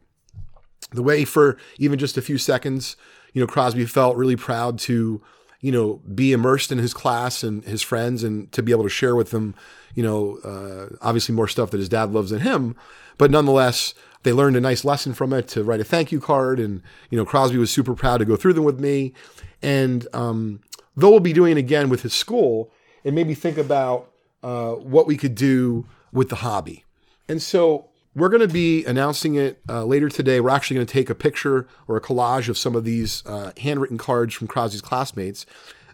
The 0.93 1.03
way 1.03 1.25
for 1.25 1.57
even 1.77 1.99
just 1.99 2.17
a 2.17 2.21
few 2.21 2.37
seconds, 2.37 2.95
you 3.33 3.41
know, 3.41 3.47
Crosby 3.47 3.85
felt 3.85 4.15
really 4.15 4.35
proud 4.35 4.79
to, 4.79 5.21
you 5.59 5.71
know, 5.71 6.01
be 6.13 6.31
immersed 6.31 6.71
in 6.71 6.77
his 6.77 6.93
class 6.93 7.43
and 7.43 7.63
his 7.63 7.81
friends 7.81 8.23
and 8.23 8.51
to 8.51 8.61
be 8.61 8.71
able 8.71 8.83
to 8.83 8.89
share 8.89 9.15
with 9.15 9.31
them, 9.31 9.55
you 9.95 10.03
know, 10.03 10.37
uh, 10.43 10.95
obviously 11.01 11.33
more 11.33 11.47
stuff 11.47 11.71
that 11.71 11.79
his 11.79 11.89
dad 11.89 12.11
loves 12.11 12.29
than 12.29 12.41
him. 12.41 12.75
But 13.17 13.31
nonetheless, 13.31 13.93
they 14.23 14.33
learned 14.33 14.55
a 14.55 14.61
nice 14.61 14.85
lesson 14.85 15.13
from 15.13 15.33
it 15.33 15.47
to 15.49 15.63
write 15.63 15.79
a 15.79 15.83
thank 15.83 16.11
you 16.11 16.19
card. 16.19 16.59
And, 16.59 16.81
you 17.09 17.17
know, 17.17 17.25
Crosby 17.25 17.57
was 17.57 17.71
super 17.71 17.93
proud 17.93 18.17
to 18.17 18.25
go 18.25 18.35
through 18.35 18.53
them 18.53 18.63
with 18.63 18.79
me. 18.79 19.13
And 19.61 20.07
um, 20.13 20.61
though 20.95 21.09
we'll 21.09 21.19
be 21.19 21.33
doing 21.33 21.53
it 21.53 21.59
again 21.59 21.89
with 21.89 22.03
his 22.03 22.13
school, 22.13 22.71
it 23.03 23.13
made 23.13 23.27
me 23.27 23.33
think 23.33 23.57
about 23.57 24.11
uh, 24.41 24.71
what 24.73 25.07
we 25.07 25.17
could 25.17 25.35
do 25.35 25.85
with 26.11 26.29
the 26.29 26.35
hobby. 26.35 26.85
And 27.27 27.41
so 27.41 27.89
we're 28.15 28.29
going 28.29 28.47
to 28.47 28.53
be 28.53 28.85
announcing 28.85 29.35
it 29.35 29.61
uh, 29.67 29.83
later 29.85 30.09
today. 30.09 30.39
We're 30.39 30.51
actually 30.51 30.75
going 30.75 30.87
to 30.87 30.93
take 30.93 31.09
a 31.09 31.15
picture 31.15 31.67
or 31.87 31.97
a 31.97 32.01
collage 32.01 32.47
of 32.47 32.57
some 32.57 32.75
of 32.75 32.83
these 32.83 33.23
uh, 33.25 33.51
handwritten 33.57 33.97
cards 33.97 34.33
from 34.33 34.47
Crosby's 34.47 34.81
classmates. 34.81 35.45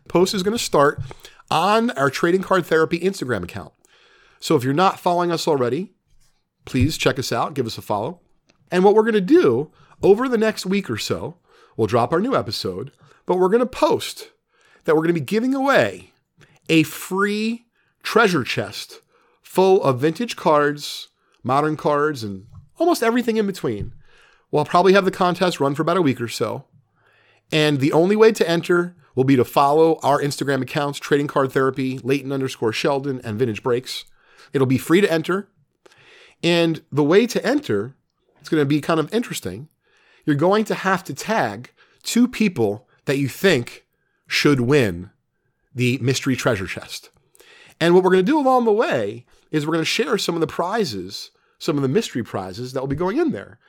Post 0.08 0.34
is 0.34 0.44
going 0.44 0.58
to 0.58 0.64
start 0.64 1.02
on 1.50 1.92
our 1.92 2.10
Trading 2.10 2.42
Card 2.42 2.66
Therapy 2.66 3.00
Instagram 3.00 3.44
account. 3.44 3.74
So 4.40 4.56
if 4.56 4.64
you're 4.64 4.74
not 4.74 5.00
following 5.00 5.32
us 5.32 5.48
already, 5.48 5.94
please 6.66 6.98
check 6.98 7.20
us 7.20 7.32
out, 7.32 7.54
give 7.54 7.66
us 7.66 7.78
a 7.78 7.82
follow. 7.82 8.20
And 8.72 8.84
what 8.84 8.96
we're 8.96 9.04
going 9.04 9.14
to 9.14 9.22
do 9.22 9.72
over 10.02 10.28
the 10.30 10.38
next 10.38 10.66
week 10.66 10.90
or 10.90 10.98
so, 10.98 11.38
we'll 11.76 11.88
drop 11.88 12.14
our 12.14 12.20
new 12.20 12.36
episode, 12.36 12.92
but 13.26 13.38
we're 13.38 13.50
going 13.50 13.60
to 13.60 13.66
post 13.66 14.32
that 14.84 14.96
we're 14.96 15.02
going 15.02 15.14
to 15.14 15.20
be 15.20 15.26
giving 15.26 15.54
away 15.54 16.12
a 16.70 16.84
free 16.84 17.66
treasure 18.04 18.44
chest 18.44 19.02
full 19.42 19.84
of 19.84 20.00
vintage 20.00 20.36
cards, 20.36 21.10
modern 21.44 21.78
cards, 21.78 22.24
and 22.24 22.46
almost 22.78 23.04
everything 23.04 23.38
in 23.38 23.46
between. 23.48 23.94
We'll 24.52 24.66
probably 24.66 24.94
have 24.94 25.06
the 25.06 25.12
contest 25.12 25.60
run 25.60 25.76
for 25.76 25.82
about 25.82 25.98
a 25.98 26.02
week 26.02 26.20
or 26.20 26.28
so. 26.28 26.66
And 27.52 27.80
the 27.80 27.94
only 27.94 28.16
way 28.16 28.32
to 28.32 28.50
enter 28.50 28.96
will 29.16 29.24
be 29.24 29.36
to 29.36 29.46
follow 29.46 30.00
our 30.02 30.22
Instagram 30.22 30.62
accounts, 30.62 31.00
Trading 31.00 31.28
Card 31.28 31.52
Therapy, 31.52 32.00
Leighton 32.00 32.32
underscore 32.32 32.74
Sheldon, 32.74 33.22
and 33.24 33.38
Vintage 33.38 33.64
Breaks. 33.64 34.06
It'll 34.54 34.68
be 34.68 34.78
free 34.78 35.02
to 35.02 35.12
enter. 35.12 35.50
And 36.42 36.82
the 36.92 37.04
way 37.04 37.28
to 37.28 37.46
enter, 37.46 37.96
it's 38.40 38.50
going 38.50 38.62
to 38.62 38.66
be 38.66 38.82
kind 38.82 39.00
of 39.00 39.14
interesting. 39.14 39.68
You're 40.26 40.36
going 40.36 40.64
to 40.66 40.76
have 40.76 41.04
to 41.06 41.14
tag 41.14 41.72
two 42.04 42.28
people 42.28 42.88
that 43.06 43.18
you 43.18 43.28
think 43.28 43.86
should 44.28 44.62
win 44.62 45.10
the 45.74 45.98
mystery 46.00 46.36
treasure 46.36 46.68
chest. 46.68 47.10
And 47.80 47.94
what 47.94 48.04
we're 48.04 48.12
going 48.12 48.26
to 48.26 48.32
do 48.32 48.40
along 48.40 48.66
the 48.66 48.72
way 48.72 49.26
is 49.52 49.66
we're 49.66 49.74
going 49.74 49.82
to 49.82 49.86
share 49.86 50.18
some 50.18 50.36
of 50.36 50.42
the 50.42 50.48
prizes, 50.48 51.32
some 51.58 51.76
of 51.76 51.82
the 51.82 51.88
mystery 51.88 52.24
prizes 52.24 52.74
that 52.74 52.82
will 52.82 52.88
be 52.88 52.96
going 52.96 53.18
in 53.18 53.32
there. 53.32 53.60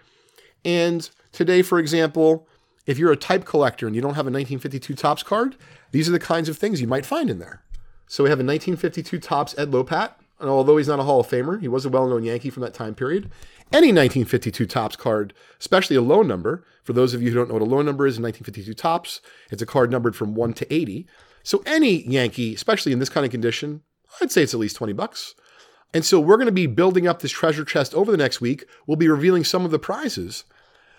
And 0.64 1.08
today, 1.32 1.62
for 1.62 1.78
example, 1.78 2.46
if 2.86 2.98
you're 2.98 3.12
a 3.12 3.16
type 3.16 3.44
collector 3.44 3.86
and 3.86 3.94
you 3.94 4.02
don't 4.02 4.14
have 4.14 4.26
a 4.26 4.32
1952 4.32 4.94
Topps 4.94 5.22
card, 5.22 5.56
these 5.92 6.08
are 6.08 6.12
the 6.12 6.18
kinds 6.18 6.48
of 6.48 6.58
things 6.58 6.80
you 6.80 6.86
might 6.86 7.06
find 7.06 7.30
in 7.30 7.38
there. 7.38 7.62
So 8.06 8.24
we 8.24 8.30
have 8.30 8.40
a 8.40 8.44
1952 8.44 9.18
Topps 9.20 9.56
Ed 9.56 9.70
Lopat, 9.70 10.14
and 10.40 10.48
although 10.48 10.76
he's 10.76 10.88
not 10.88 10.98
a 10.98 11.04
Hall 11.04 11.20
of 11.20 11.28
Famer, 11.28 11.60
he 11.60 11.68
was 11.68 11.84
a 11.84 11.90
well-known 11.90 12.24
Yankee 12.24 12.50
from 12.50 12.62
that 12.62 12.74
time 12.74 12.94
period. 12.94 13.30
Any 13.72 13.92
1952 13.92 14.66
Topps 14.66 14.96
card, 14.96 15.32
especially 15.60 15.96
a 15.96 16.02
low 16.02 16.22
number, 16.22 16.64
for 16.82 16.92
those 16.92 17.14
of 17.14 17.22
you 17.22 17.30
who 17.30 17.36
don't 17.36 17.48
know 17.48 17.54
what 17.54 17.62
a 17.62 17.66
low 17.66 17.82
number 17.82 18.06
is 18.06 18.16
in 18.16 18.22
1952 18.24 18.74
Topps, 18.74 19.20
it's 19.50 19.62
a 19.62 19.66
card 19.66 19.90
numbered 19.90 20.16
from 20.16 20.34
1 20.34 20.54
to 20.54 20.74
80. 20.74 21.06
So 21.42 21.62
any 21.66 22.02
Yankee, 22.02 22.54
especially 22.54 22.92
in 22.92 22.98
this 22.98 23.08
kind 23.08 23.24
of 23.24 23.30
condition, 23.30 23.82
I'd 24.20 24.32
say 24.32 24.42
it's 24.42 24.54
at 24.54 24.60
least 24.60 24.76
20 24.76 24.92
bucks. 24.92 25.34
And 25.92 26.04
so 26.04 26.20
we're 26.20 26.36
going 26.36 26.46
to 26.46 26.52
be 26.52 26.66
building 26.66 27.06
up 27.06 27.20
this 27.20 27.32
treasure 27.32 27.64
chest 27.64 27.94
over 27.94 28.10
the 28.10 28.16
next 28.16 28.40
week. 28.40 28.64
We'll 28.86 28.96
be 28.96 29.08
revealing 29.08 29.44
some 29.44 29.64
of 29.64 29.70
the 29.70 29.78
prizes. 29.78 30.44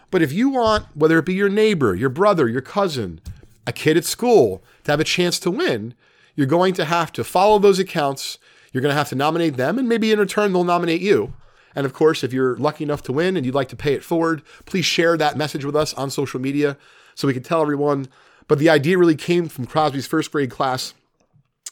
But 0.10 0.22
if 0.22 0.34
you 0.34 0.50
want, 0.50 0.86
whether 0.94 1.18
it 1.18 1.26
be 1.26 1.34
your 1.34 1.50
neighbor, 1.50 1.96
your 1.96 2.10
brother, 2.10 2.48
your 2.48 2.62
cousin, 2.62 3.22
a 3.66 3.72
kid 3.72 3.96
at 3.96 4.04
school, 4.04 4.62
to 4.84 4.92
have 4.92 5.00
a 5.00 5.06
chance 5.06 5.40
to 5.40 5.52
win, 5.52 5.94
you're 6.36 6.48
going 6.48 6.74
to 6.74 6.86
have 6.86 7.12
to 7.14 7.24
follow 7.24 7.60
those 7.60 7.80
accounts. 7.80 8.38
You're 8.74 8.82
going 8.82 8.92
to 8.92 8.98
have 8.98 9.10
to 9.10 9.16
nominate 9.16 9.58
them, 9.58 9.78
and 9.78 9.88
maybe 9.88 10.12
in 10.12 10.20
return, 10.20 10.52
they'll 10.52 10.64
nominate 10.64 11.02
you. 11.02 11.34
And 11.76 11.86
of 11.86 11.94
course, 11.94 12.24
if 12.24 12.34
you're 12.34 12.58
lucky 12.58 12.84
enough 12.84 13.02
to 13.04 13.14
win 13.14 13.38
and 13.38 13.46
you'd 13.46 13.56
like 13.56 13.70
to 13.70 13.76
pay 13.78 13.94
it 13.94 14.04
forward, 14.04 14.44
please 14.66 14.86
share 14.86 15.16
that 15.18 15.38
message 15.38 15.64
with 15.64 15.76
us 15.76 15.94
on 15.94 16.10
social 16.10 16.40
media 16.40 16.78
so 17.16 17.28
we 17.28 17.34
can 17.34 17.44
tell 17.44 17.62
everyone. 17.62 18.08
But 18.48 18.60
the 18.60 18.70
idea 18.70 18.98
really 18.98 19.16
came 19.16 19.48
from 19.48 19.66
Crosby's 19.66 20.08
first 20.08 20.32
grade 20.32 20.50
class 20.50 20.94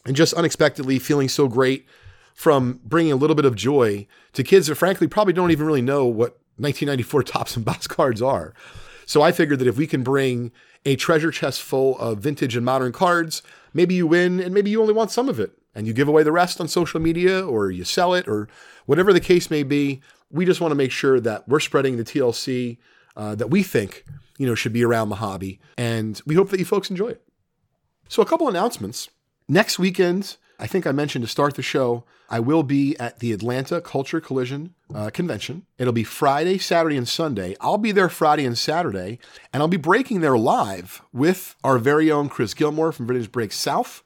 and 0.05 0.15
just 0.15 0.33
unexpectedly 0.33 0.99
feeling 0.99 1.27
so 1.27 1.49
great 1.49 1.85
from 2.39 2.79
bringing 2.85 3.11
a 3.11 3.17
little 3.17 3.35
bit 3.35 3.43
of 3.43 3.53
joy 3.53 4.07
to 4.31 4.45
kids 4.45 4.67
that 4.67 4.75
frankly 4.75 5.07
probably 5.07 5.33
don't 5.33 5.51
even 5.51 5.67
really 5.67 5.81
know 5.81 6.05
what 6.05 6.39
1994 6.55 7.23
Topps 7.23 7.57
Embossed 7.57 7.89
cards 7.89 8.21
are. 8.21 8.53
So 9.05 9.21
I 9.21 9.33
figured 9.33 9.59
that 9.59 9.67
if 9.67 9.75
we 9.75 9.85
can 9.85 10.03
bring 10.03 10.53
a 10.85 10.95
treasure 10.95 11.31
chest 11.31 11.61
full 11.61 11.99
of 11.99 12.19
vintage 12.19 12.55
and 12.55 12.65
modern 12.65 12.93
cards, 12.93 13.43
maybe 13.73 13.93
you 13.93 14.07
win 14.07 14.39
and 14.39 14.53
maybe 14.53 14.69
you 14.69 14.79
only 14.79 14.93
want 14.93 15.11
some 15.11 15.27
of 15.27 15.37
it 15.37 15.51
and 15.75 15.85
you 15.85 15.91
give 15.91 16.07
away 16.07 16.23
the 16.23 16.31
rest 16.31 16.61
on 16.61 16.69
social 16.69 17.01
media 17.01 17.45
or 17.45 17.71
you 17.71 17.83
sell 17.83 18.13
it 18.13 18.25
or 18.25 18.47
whatever 18.85 19.11
the 19.11 19.19
case 19.19 19.51
may 19.51 19.63
be. 19.63 19.99
We 20.31 20.45
just 20.45 20.61
want 20.61 20.71
to 20.71 20.75
make 20.75 20.91
sure 20.91 21.19
that 21.19 21.45
we're 21.45 21.59
spreading 21.59 21.97
the 21.97 22.05
TLC 22.05 22.77
uh, 23.17 23.35
that 23.35 23.49
we 23.49 23.63
think 23.63 24.05
you 24.37 24.47
know 24.47 24.55
should 24.55 24.71
be 24.71 24.85
around 24.85 25.09
the 25.09 25.15
hobby, 25.15 25.59
and 25.77 26.21
we 26.25 26.35
hope 26.35 26.51
that 26.51 26.59
you 26.59 26.65
folks 26.65 26.89
enjoy 26.89 27.09
it. 27.09 27.21
So, 28.07 28.21
a 28.21 28.25
couple 28.25 28.47
announcements. 28.47 29.09
Next 29.49 29.77
weekend, 29.77 30.37
I 30.59 30.67
think 30.67 30.85
I 30.85 30.91
mentioned 30.91 31.23
to 31.23 31.31
start 31.31 31.55
the 31.55 31.61
show, 31.61 32.03
I 32.29 32.41
will 32.41 32.63
be 32.63 32.97
at 32.99 33.19
the 33.19 33.31
Atlanta 33.31 33.79
Culture 33.79 34.19
Collision 34.19 34.75
uh, 34.93 35.09
Convention. 35.09 35.65
It'll 35.77 35.93
be 35.93 36.03
Friday, 36.03 36.57
Saturday, 36.57 36.97
and 36.97 37.07
Sunday. 37.07 37.55
I'll 37.61 37.77
be 37.77 37.93
there 37.93 38.09
Friday 38.09 38.45
and 38.45 38.57
Saturday, 38.57 39.19
and 39.53 39.63
I'll 39.63 39.69
be 39.69 39.77
breaking 39.77 40.19
there 40.19 40.37
live 40.37 41.01
with 41.13 41.55
our 41.63 41.77
very 41.77 42.11
own 42.11 42.27
Chris 42.27 42.53
Gilmore 42.53 42.91
from 42.91 43.07
Vintage 43.07 43.31
Break 43.31 43.53
South. 43.53 44.03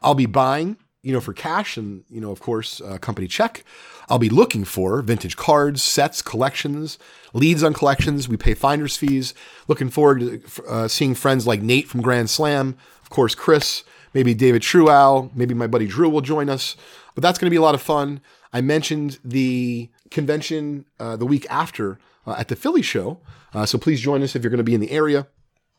I'll 0.00 0.14
be 0.14 0.26
buying, 0.26 0.76
you 1.02 1.12
know, 1.12 1.20
for 1.20 1.32
cash 1.32 1.76
and, 1.76 2.04
you 2.08 2.20
know, 2.20 2.30
of 2.30 2.40
course, 2.40 2.80
uh, 2.80 2.98
company 2.98 3.26
check. 3.26 3.64
I'll 4.08 4.20
be 4.20 4.28
looking 4.28 4.64
for 4.64 5.02
vintage 5.02 5.36
cards, 5.36 5.82
sets, 5.82 6.22
collections, 6.22 6.98
leads 7.32 7.64
on 7.64 7.74
collections. 7.74 8.28
We 8.28 8.36
pay 8.36 8.54
finder's 8.54 8.96
fees. 8.96 9.34
Looking 9.66 9.90
forward 9.90 10.20
to 10.20 10.64
uh, 10.68 10.86
seeing 10.86 11.16
friends 11.16 11.48
like 11.48 11.62
Nate 11.62 11.88
from 11.88 12.02
Grand 12.02 12.30
Slam, 12.30 12.76
of 13.02 13.10
course, 13.10 13.34
Chris, 13.34 13.82
maybe 14.16 14.32
David 14.32 14.62
Truow, 14.62 15.30
maybe 15.34 15.52
my 15.52 15.66
buddy 15.66 15.86
Drew 15.86 16.08
will 16.08 16.22
join 16.22 16.48
us. 16.48 16.74
But 17.14 17.20
that's 17.20 17.38
going 17.38 17.48
to 17.48 17.50
be 17.50 17.58
a 17.58 17.60
lot 17.60 17.74
of 17.74 17.82
fun. 17.82 18.22
I 18.50 18.62
mentioned 18.62 19.18
the 19.22 19.90
convention 20.10 20.86
uh, 20.98 21.16
the 21.16 21.26
week 21.26 21.46
after 21.50 21.98
uh, 22.26 22.34
at 22.38 22.48
the 22.48 22.56
Philly 22.56 22.80
show. 22.80 23.20
Uh, 23.52 23.66
so 23.66 23.76
please 23.76 24.00
join 24.00 24.22
us 24.22 24.34
if 24.34 24.42
you're 24.42 24.48
going 24.48 24.56
to 24.56 24.64
be 24.64 24.72
in 24.72 24.80
the 24.80 24.90
area. 24.90 25.26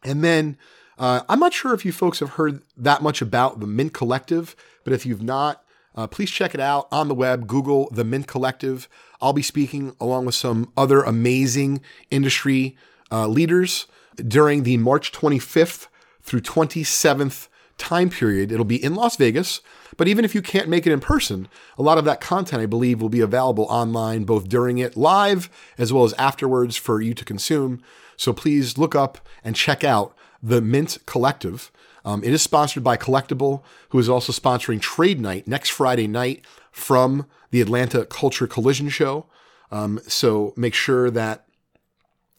And 0.04 0.24
then 0.24 0.56
uh, 1.00 1.22
I'm 1.28 1.40
not 1.40 1.52
sure 1.52 1.74
if 1.74 1.84
you 1.84 1.92
folks 1.92 2.20
have 2.20 2.32
heard 2.32 2.62
that 2.78 3.02
much 3.02 3.24
about 3.24 3.60
the 3.60 3.66
Mint 3.66 3.94
Collective, 3.94 4.56
but 4.84 4.94
if 4.94 5.04
you've 5.04 5.24
not, 5.24 5.64
uh, 5.96 6.06
please 6.06 6.30
check 6.30 6.54
it 6.54 6.60
out 6.60 6.88
on 6.92 7.08
the 7.08 7.16
web. 7.16 7.48
Google 7.48 7.90
the 7.92 8.04
Mint 8.04 8.28
Collective. 8.28 8.88
I'll 9.20 9.34
be 9.34 9.42
speaking 9.42 9.96
along 10.00 10.28
with 10.28 10.36
some 10.36 10.72
other 10.78 11.02
amazing 11.02 11.82
industry 12.12 12.78
uh, 13.12 13.28
leaders 13.28 13.88
during 14.16 14.62
the 14.62 14.78
March 14.78 15.12
25th 15.12 15.88
through 16.22 16.42
27th 16.42 17.48
time 17.78 18.10
period. 18.10 18.52
It'll 18.52 18.66
be 18.66 18.84
in 18.84 18.96
Las 18.96 19.16
Vegas. 19.16 19.62
But 19.96 20.08
even 20.08 20.26
if 20.26 20.36
you 20.36 20.42
can't 20.42 20.70
make 20.70 20.86
it 20.86 20.94
in 20.94 21.00
person, 21.00 21.48
a 21.78 21.84
lot 21.84 21.98
of 21.98 22.06
that 22.06 22.22
content, 22.22 22.62
I 22.62 22.66
believe, 22.66 23.02
will 23.02 23.10
be 23.10 23.22
available 23.22 23.66
online 23.70 24.24
both 24.24 24.48
during 24.48 24.78
it 24.78 24.98
live 24.98 25.50
as 25.78 25.92
well 25.92 26.04
as 26.04 26.14
afterwards 26.14 26.76
for 26.76 27.02
you 27.02 27.14
to 27.14 27.26
consume. 27.26 27.82
So 28.16 28.34
please 28.34 28.78
look 28.78 28.96
up 28.96 29.20
and 29.44 29.56
check 29.56 29.84
out 29.84 30.16
the 30.42 30.62
Mint 30.62 30.98
Collective. 31.06 31.72
Um, 32.06 32.24
it 32.24 32.32
is 32.32 32.42
sponsored 32.42 32.84
by 32.84 32.98
Collectable, 32.98 33.64
who 33.90 34.00
is 34.00 34.08
also 34.08 34.32
sponsoring 34.32 34.80
Trade 34.80 35.20
Night 35.20 35.48
next 35.48 35.70
Friday 35.70 36.08
night 36.08 36.46
from 36.72 37.26
the 37.52 37.62
Atlanta 37.62 38.06
Culture 38.06 38.48
Collision 38.48 38.90
Show. 38.90 39.26
Um, 39.72 40.00
so 40.08 40.54
make 40.56 40.74
sure 40.74 41.12
that 41.12 41.46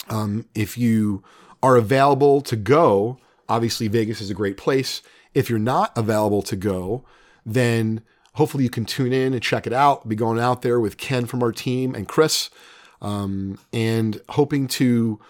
um, 0.09 0.47
if 0.55 0.79
you 0.79 1.23
are 1.63 1.77
available 1.77 2.41
to 2.43 2.57
go, 2.57 3.19
obviously 3.49 3.89
Vegas 3.89 4.21
is 4.21 4.31
a 4.31 4.35
great 4.35 4.57
place. 4.57 5.03
If 5.39 5.49
you're 5.49 5.67
not 5.77 5.97
available 5.97 6.43
to 6.43 6.57
go, 6.57 7.05
then 7.47 8.03
hopefully 8.35 8.65
you 8.65 8.71
can 8.71 8.85
tune 8.85 9.13
in 9.13 9.33
and 9.35 9.43
check 9.43 9.67
it 9.69 9.73
out. 9.73 10.01
I'll 10.03 10.09
be 10.09 10.17
going 10.17 10.41
out 10.41 10.63
there 10.63 10.81
with 10.81 10.97
Ken 10.97 11.27
from 11.27 11.43
our 11.45 11.53
team 11.53 11.95
and 11.95 12.09
Chris, 12.09 12.51
um, 13.01 13.59
and 13.73 14.21
hoping 14.31 14.67
to, 14.79 15.21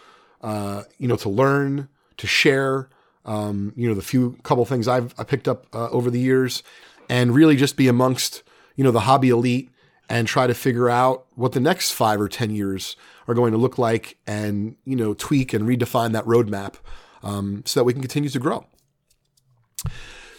uh, 0.43 0.85
you 0.97 1.09
know, 1.09 1.17
to 1.17 1.29
learn, 1.29 1.89
to 2.17 2.27
share, 2.27 2.89
um, 3.25 3.75
you 3.77 3.87
know, 3.87 3.95
the 3.95 4.09
few 4.13 4.39
couple 4.43 4.65
things 4.65 4.89
I've 4.89 5.15
I 5.19 5.25
picked 5.25 5.47
up 5.47 5.67
uh, 5.75 5.91
over 5.91 6.11
the 6.11 6.21
years, 6.31 6.63
and 7.11 7.35
really 7.35 7.57
just 7.57 7.77
be 7.77 7.89
amongst, 7.89 8.43
you 8.77 8.85
know, 8.85 8.95
the 8.99 9.07
hobby 9.09 9.29
elite 9.29 9.69
and 10.09 10.27
try 10.27 10.47
to 10.47 10.55
figure 10.55 10.89
out 10.89 11.27
what 11.35 11.53
the 11.53 11.61
next 11.61 11.93
five 11.93 12.19
or 12.19 12.29
ten 12.29 12.51
years 12.51 12.97
are 13.27 13.35
going 13.35 13.53
to 13.53 13.59
look 13.59 13.77
like, 13.77 14.17
and 14.27 14.77
you 14.87 14.97
know, 14.97 15.13
tweak 15.13 15.53
and 15.53 15.69
redefine 15.69 16.13
that 16.13 16.25
roadmap 16.25 16.75
um, 17.23 17.63
so 17.67 17.81
that 17.81 17.85
we 17.85 17.93
can 17.93 18.01
continue 18.01 18.31
to 18.31 18.39
grow. 18.39 18.65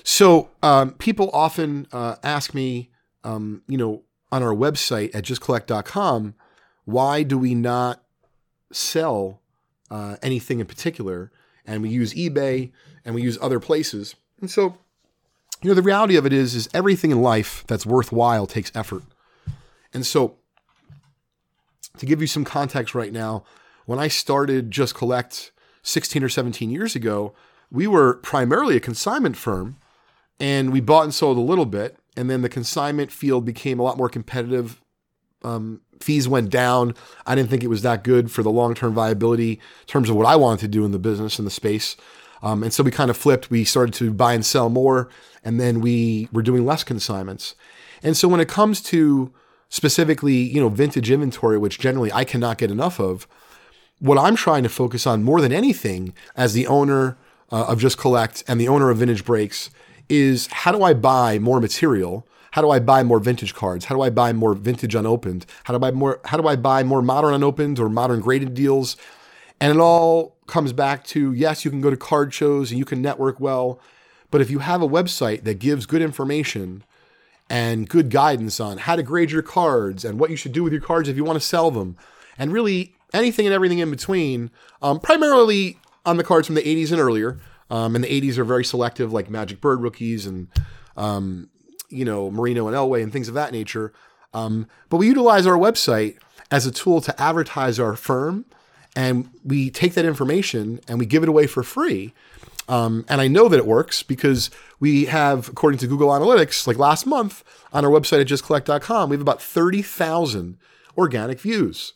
So 0.03 0.49
um, 0.63 0.93
people 0.93 1.29
often 1.33 1.87
uh, 1.91 2.15
ask 2.23 2.53
me, 2.53 2.89
um, 3.23 3.61
you 3.67 3.77
know, 3.77 4.03
on 4.31 4.43
our 4.43 4.53
website 4.53 5.13
at 5.13 5.23
justcollect.com, 5.23 6.35
why 6.85 7.23
do 7.23 7.37
we 7.37 7.55
not 7.55 8.03
sell 8.71 9.41
uh, 9.91 10.17
anything 10.21 10.59
in 10.59 10.65
particular? 10.65 11.31
And 11.65 11.81
we 11.81 11.89
use 11.89 12.13
eBay 12.13 12.71
and 13.05 13.13
we 13.13 13.21
use 13.21 13.37
other 13.41 13.59
places. 13.59 14.15
And 14.41 14.49
so, 14.49 14.77
you 15.61 15.69
know, 15.69 15.73
the 15.73 15.81
reality 15.81 16.15
of 16.15 16.25
it 16.25 16.33
is, 16.33 16.55
is 16.55 16.69
everything 16.73 17.11
in 17.11 17.21
life 17.21 17.63
that's 17.67 17.85
worthwhile 17.85 18.47
takes 18.47 18.71
effort. 18.75 19.03
And 19.93 20.05
so, 20.05 20.37
to 21.97 22.05
give 22.05 22.21
you 22.21 22.27
some 22.27 22.45
context 22.45 22.95
right 22.95 23.11
now, 23.11 23.43
when 23.85 23.99
I 23.99 24.07
started 24.07 24.71
Just 24.71 24.95
Collect 24.95 25.51
16 25.83 26.23
or 26.23 26.29
17 26.29 26.69
years 26.69 26.95
ago, 26.95 27.33
we 27.71 27.87
were 27.87 28.15
primarily 28.15 28.75
a 28.75 28.79
consignment 28.79 29.37
firm 29.37 29.77
and 30.39 30.71
we 30.71 30.79
bought 30.79 31.03
and 31.03 31.13
sold 31.13 31.37
a 31.37 31.41
little 31.41 31.65
bit. 31.65 31.97
And 32.15 32.29
then 32.29 32.41
the 32.41 32.49
consignment 32.49 33.11
field 33.11 33.45
became 33.45 33.79
a 33.79 33.83
lot 33.83 33.97
more 33.97 34.09
competitive. 34.09 34.81
Um, 35.43 35.81
fees 35.99 36.27
went 36.27 36.49
down. 36.49 36.95
I 37.25 37.35
didn't 37.35 37.49
think 37.49 37.63
it 37.63 37.67
was 37.67 37.81
that 37.83 38.03
good 38.03 38.31
for 38.31 38.43
the 38.43 38.51
long 38.51 38.73
term 38.73 38.93
viability 38.93 39.53
in 39.53 39.87
terms 39.87 40.09
of 40.09 40.15
what 40.15 40.25
I 40.25 40.35
wanted 40.35 40.59
to 40.61 40.67
do 40.67 40.83
in 40.85 40.91
the 40.91 40.99
business 40.99 41.39
in 41.39 41.45
the 41.45 41.51
space. 41.51 41.95
Um, 42.41 42.63
and 42.63 42.73
so 42.73 42.83
we 42.83 42.91
kind 42.91 43.09
of 43.09 43.17
flipped. 43.17 43.49
We 43.49 43.63
started 43.63 43.93
to 43.95 44.13
buy 44.13 44.33
and 44.33 44.45
sell 44.45 44.69
more, 44.69 45.09
and 45.43 45.59
then 45.59 45.81
we 45.81 46.29
were 46.31 46.41
doing 46.41 46.65
less 46.65 46.83
consignments. 46.83 47.55
And 48.01 48.15
so 48.15 48.27
when 48.27 48.39
it 48.39 48.47
comes 48.47 48.81
to 48.83 49.33
specifically, 49.67 50.35
you 50.35 50.61
know, 50.61 50.69
vintage 50.69 51.11
inventory, 51.11 51.57
which 51.57 51.79
generally 51.79 52.11
I 52.13 52.23
cannot 52.23 52.57
get 52.57 52.71
enough 52.71 52.99
of, 52.99 53.27
what 53.99 54.17
I'm 54.17 54.37
trying 54.37 54.63
to 54.63 54.69
focus 54.69 55.05
on 55.05 55.23
more 55.23 55.41
than 55.41 55.51
anything 55.51 56.13
as 56.35 56.53
the 56.53 56.65
owner 56.67 57.17
uh, 57.51 57.65
of 57.65 57.79
Just 57.79 57.97
Collect 57.97 58.43
and 58.47 58.59
the 58.59 58.67
owner 58.67 58.89
of 58.89 58.97
Vintage 58.97 59.25
Breaks 59.25 59.69
is 60.07 60.47
how 60.47 60.71
do 60.71 60.83
I 60.83 60.93
buy 60.93 61.39
more 61.39 61.59
material? 61.59 62.25
How 62.51 62.61
do 62.61 62.71
I 62.71 62.79
buy 62.79 63.03
more 63.03 63.19
vintage 63.19 63.53
cards? 63.53 63.85
How 63.85 63.95
do 63.95 64.01
I 64.01 64.09
buy 64.09 64.33
more 64.33 64.55
vintage 64.55 64.95
unopened? 64.95 65.45
How 65.65 65.73
do 65.73 65.77
I 65.77 65.91
buy 65.91 65.95
more 65.95 66.19
how 66.25 66.37
do 66.37 66.47
I 66.47 66.55
buy 66.55 66.83
more 66.83 67.01
modern 67.01 67.33
unopened 67.33 67.79
or 67.79 67.89
modern 67.89 68.21
graded 68.21 68.53
deals? 68.53 68.97
And 69.61 69.71
it 69.75 69.79
all 69.79 70.35
comes 70.47 70.73
back 70.73 71.03
to 71.05 71.31
yes, 71.33 71.63
you 71.63 71.71
can 71.71 71.81
go 71.81 71.89
to 71.89 71.97
card 71.97 72.33
shows 72.33 72.71
and 72.71 72.79
you 72.79 72.85
can 72.85 73.01
network 73.01 73.39
well, 73.39 73.79
but 74.31 74.41
if 74.41 74.49
you 74.49 74.59
have 74.59 74.81
a 74.81 74.87
website 74.87 75.43
that 75.43 75.59
gives 75.59 75.85
good 75.85 76.01
information 76.01 76.83
and 77.49 77.89
good 77.89 78.09
guidance 78.09 78.59
on 78.59 78.79
how 78.79 78.95
to 78.95 79.03
grade 79.03 79.31
your 79.31 79.41
cards 79.41 80.05
and 80.05 80.19
what 80.19 80.29
you 80.29 80.35
should 80.35 80.53
do 80.53 80.63
with 80.63 80.73
your 80.73 80.81
cards 80.81 81.09
if 81.09 81.17
you 81.17 81.23
want 81.23 81.39
to 81.39 81.45
sell 81.45 81.71
them, 81.71 81.97
and 82.37 82.53
really 82.53 82.95
anything 83.13 83.45
and 83.45 83.53
everything 83.53 83.79
in 83.79 83.89
between, 83.89 84.51
um, 84.81 84.99
primarily 84.99 85.78
on 86.05 86.17
the 86.17 86.23
cards 86.23 86.47
from 86.47 86.55
the 86.55 86.61
80s 86.61 86.91
and 86.91 86.99
earlier, 86.99 87.39
um, 87.69 87.95
and 87.95 88.03
the 88.03 88.21
80s 88.21 88.37
are 88.37 88.43
very 88.43 88.65
selective, 88.65 89.13
like 89.13 89.29
Magic 89.29 89.61
Bird 89.61 89.81
rookies 89.81 90.25
and, 90.25 90.47
um, 90.97 91.49
you 91.89 92.05
know, 92.05 92.31
Marino 92.31 92.67
and 92.67 92.75
Elway 92.75 93.03
and 93.03 93.11
things 93.11 93.27
of 93.27 93.33
that 93.35 93.51
nature. 93.51 93.93
Um, 94.33 94.67
but 94.89 94.97
we 94.97 95.07
utilize 95.07 95.45
our 95.45 95.57
website 95.57 96.17
as 96.51 96.65
a 96.65 96.71
tool 96.71 97.01
to 97.01 97.21
advertise 97.21 97.79
our 97.79 97.95
firm. 97.95 98.45
And 98.95 99.29
we 99.43 99.69
take 99.69 99.93
that 99.93 100.05
information 100.05 100.79
and 100.87 100.99
we 100.99 101.05
give 101.05 101.23
it 101.23 101.29
away 101.29 101.47
for 101.47 101.63
free. 101.63 102.13
Um, 102.67 103.05
and 103.07 103.19
I 103.19 103.27
know 103.27 103.47
that 103.49 103.57
it 103.57 103.65
works 103.65 104.03
because 104.03 104.51
we 104.79 105.05
have, 105.05 105.49
according 105.49 105.79
to 105.79 105.87
Google 105.87 106.09
Analytics, 106.09 106.67
like 106.67 106.77
last 106.77 107.05
month 107.05 107.43
on 107.73 107.83
our 107.83 107.91
website 107.91 108.21
at 108.21 108.27
justcollect.com, 108.27 109.09
we 109.09 109.15
have 109.15 109.21
about 109.21 109.41
30,000 109.41 110.57
organic 110.97 111.39
views. 111.39 111.93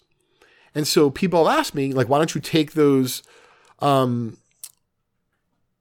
And 0.74 0.88
so 0.88 1.12
people 1.12 1.46
have 1.46 1.60
asked 1.60 1.76
me, 1.76 1.94
like, 1.94 2.10
why 2.10 2.18
don't 2.18 2.34
you 2.34 2.42
take 2.42 2.74
those 2.74 3.22
um, 3.84 4.38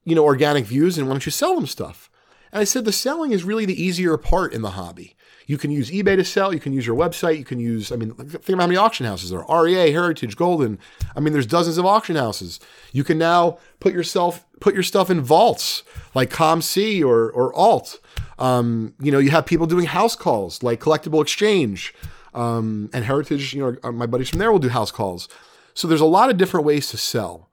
you 0.05 0.15
know, 0.15 0.25
organic 0.25 0.65
views 0.65 0.99
and 0.99 1.07
why 1.07 1.15
don't 1.15 1.25
you 1.25 1.33
sell 1.33 1.55
them 1.55 1.67
stuff? 1.67 2.11
And 2.51 2.61
I 2.61 2.65
said 2.65 2.85
the 2.85 2.93
selling 2.93 3.33
is 3.33 3.45
really 3.45 3.65
the 3.65 3.81
easier 3.81 4.17
part 4.19 4.53
in 4.53 4.63
the 4.63 4.73
hobby. 4.73 5.17
You 5.47 5.57
can 5.59 5.71
use 5.71 5.91
eBay 5.91 6.17
to 6.17 6.25
sell. 6.25 6.53
You 6.53 6.61
can 6.61 6.73
use 6.73 6.87
your 6.87 6.97
website. 6.97 7.39
You 7.39 7.45
can 7.45 7.59
use, 7.59 7.91
I 7.91 7.97
mean, 7.97 8.13
think 8.13 8.49
about 8.49 8.61
how 8.61 8.67
many 8.67 8.77
auction 8.77 9.07
houses 9.07 9.31
there 9.31 9.45
are. 9.45 9.65
REA, 9.65 9.91
Heritage, 9.93 10.37
Golden. 10.37 10.79
I 11.17 11.21
mean, 11.21 11.33
there's 11.33 11.47
dozens 11.47 11.79
of 11.79 11.87
auction 11.87 12.17
houses. 12.17 12.61
You 12.93 13.05
can 13.05 13.19
now 13.19 13.59
put 13.81 13.93
yourself, 13.93 14.45
put 14.61 14.75
your 14.75 14.83
stuff 14.83 15.11
in 15.11 15.21
vaults 15.21 15.83
like 16.15 16.31
COMC 16.31 17.05
or, 17.05 17.31
or 17.31 17.55
Alt. 17.55 18.01
Um, 18.39 18.95
you 19.01 19.13
know, 19.13 19.19
you 19.19 19.31
have 19.31 19.47
people 19.47 19.67
doing 19.67 19.87
house 19.87 20.17
calls 20.17 20.63
like 20.63 20.81
Collectible 20.81 21.23
Exchange. 21.23 21.95
Um, 22.35 22.91
and 22.93 23.05
Heritage, 23.05 23.55
you 23.55 23.79
know, 23.83 23.93
my 23.93 24.07
buddies 24.07 24.31
from 24.31 24.39
there 24.39 24.51
will 24.51 24.59
do 24.59 24.69
house 24.69 24.91
calls. 24.91 25.29
So 25.75 25.89
there's 25.89 26.01
a 26.01 26.07
lot 26.07 26.31
of 26.31 26.37
different 26.37 26.67
ways 26.67 26.89
to 26.91 26.97
sell. 26.97 27.51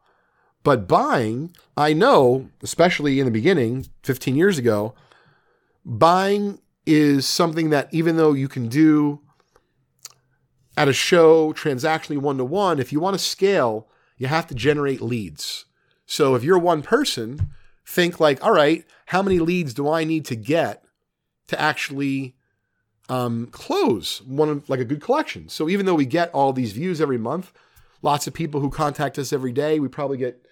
But 0.70 0.88
buying, 0.88 1.56
I 1.76 1.94
know, 1.94 2.48
especially 2.62 3.20
in 3.20 3.26
the 3.26 3.32
beginning, 3.32 3.88
15 4.04 4.36
years 4.36 4.60
ago, 4.60 4.94
buying 5.84 6.60
is 6.86 7.26
something 7.26 7.72
that 7.72 7.92
even 7.92 8.18
though 8.18 8.34
you 8.34 8.48
can 8.48 8.68
do 8.68 9.20
at 10.78 10.88
a 10.88 10.94
show 10.94 11.54
transactionally 11.54 12.20
one 12.20 12.38
to 12.38 12.46
one, 12.46 12.78
if 12.78 12.94
you 12.94 13.00
want 13.00 13.16
to 13.16 13.18
scale, 13.18 13.88
you 14.16 14.28
have 14.28 14.46
to 14.46 14.54
generate 14.54 15.02
leads. 15.02 15.66
So 16.06 16.36
if 16.36 16.44
you're 16.44 16.60
one 16.60 16.84
person, 16.84 17.50
think 17.84 18.20
like, 18.20 18.46
all 18.46 18.54
right, 18.54 18.86
how 19.08 19.24
many 19.24 19.40
leads 19.40 19.74
do 19.74 19.90
I 19.90 20.04
need 20.04 20.24
to 20.26 20.36
get 20.36 20.84
to 21.48 21.60
actually 21.60 22.36
um, 23.10 23.48
close 23.48 24.22
one 24.22 24.50
of 24.50 24.70
like 24.70 24.82
a 24.82 24.86
good 24.86 25.02
collection? 25.02 25.50
So 25.50 25.68
even 25.68 25.88
though 25.88 25.96
we 25.96 26.06
get 26.06 26.30
all 26.30 26.54
these 26.54 26.74
views 26.74 27.02
every 27.02 27.18
month, 27.18 27.52
lots 28.04 28.28
of 28.28 28.36
people 28.36 28.62
who 28.62 28.70
contact 28.70 29.18
us 29.18 29.34
every 29.34 29.52
day, 29.52 29.80
we 29.80 29.88
probably 29.88 30.18
get, 30.18 30.46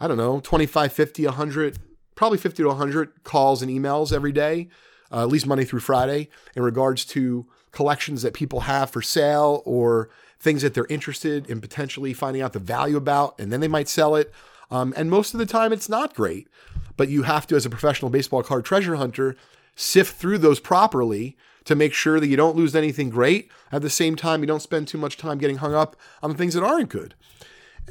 I 0.00 0.08
don't 0.08 0.16
know, 0.16 0.40
25, 0.40 0.92
50, 0.92 1.26
100, 1.26 1.78
probably 2.14 2.38
50 2.38 2.62
to 2.62 2.68
100 2.68 3.22
calls 3.22 3.62
and 3.62 3.70
emails 3.70 4.12
every 4.12 4.32
day, 4.32 4.68
uh, 5.12 5.22
at 5.22 5.28
least 5.28 5.46
Monday 5.46 5.64
through 5.64 5.80
Friday, 5.80 6.28
in 6.56 6.62
regards 6.62 7.04
to 7.06 7.46
collections 7.70 8.22
that 8.22 8.34
people 8.34 8.60
have 8.60 8.90
for 8.90 9.02
sale 9.02 9.62
or 9.64 10.08
things 10.38 10.62
that 10.62 10.74
they're 10.74 10.86
interested 10.86 11.48
in 11.48 11.60
potentially 11.60 12.14
finding 12.14 12.42
out 12.42 12.54
the 12.54 12.58
value 12.58 12.96
about, 12.96 13.38
and 13.38 13.52
then 13.52 13.60
they 13.60 13.68
might 13.68 13.88
sell 13.88 14.16
it. 14.16 14.32
Um, 14.70 14.94
and 14.96 15.10
most 15.10 15.34
of 15.34 15.38
the 15.38 15.46
time, 15.46 15.72
it's 15.72 15.88
not 15.88 16.14
great. 16.14 16.48
But 16.96 17.08
you 17.08 17.22
have 17.22 17.46
to, 17.48 17.56
as 17.56 17.66
a 17.66 17.70
professional 17.70 18.10
baseball 18.10 18.42
card 18.42 18.64
treasure 18.64 18.96
hunter, 18.96 19.36
sift 19.76 20.16
through 20.16 20.38
those 20.38 20.60
properly 20.60 21.36
to 21.64 21.74
make 21.74 21.92
sure 21.92 22.20
that 22.20 22.26
you 22.26 22.36
don't 22.36 22.56
lose 22.56 22.74
anything 22.74 23.10
great. 23.10 23.50
At 23.70 23.82
the 23.82 23.90
same 23.90 24.16
time, 24.16 24.40
you 24.40 24.46
don't 24.46 24.62
spend 24.62 24.88
too 24.88 24.98
much 24.98 25.16
time 25.16 25.38
getting 25.38 25.58
hung 25.58 25.74
up 25.74 25.96
on 26.22 26.30
the 26.30 26.36
things 26.36 26.54
that 26.54 26.62
aren't 26.62 26.88
good. 26.88 27.14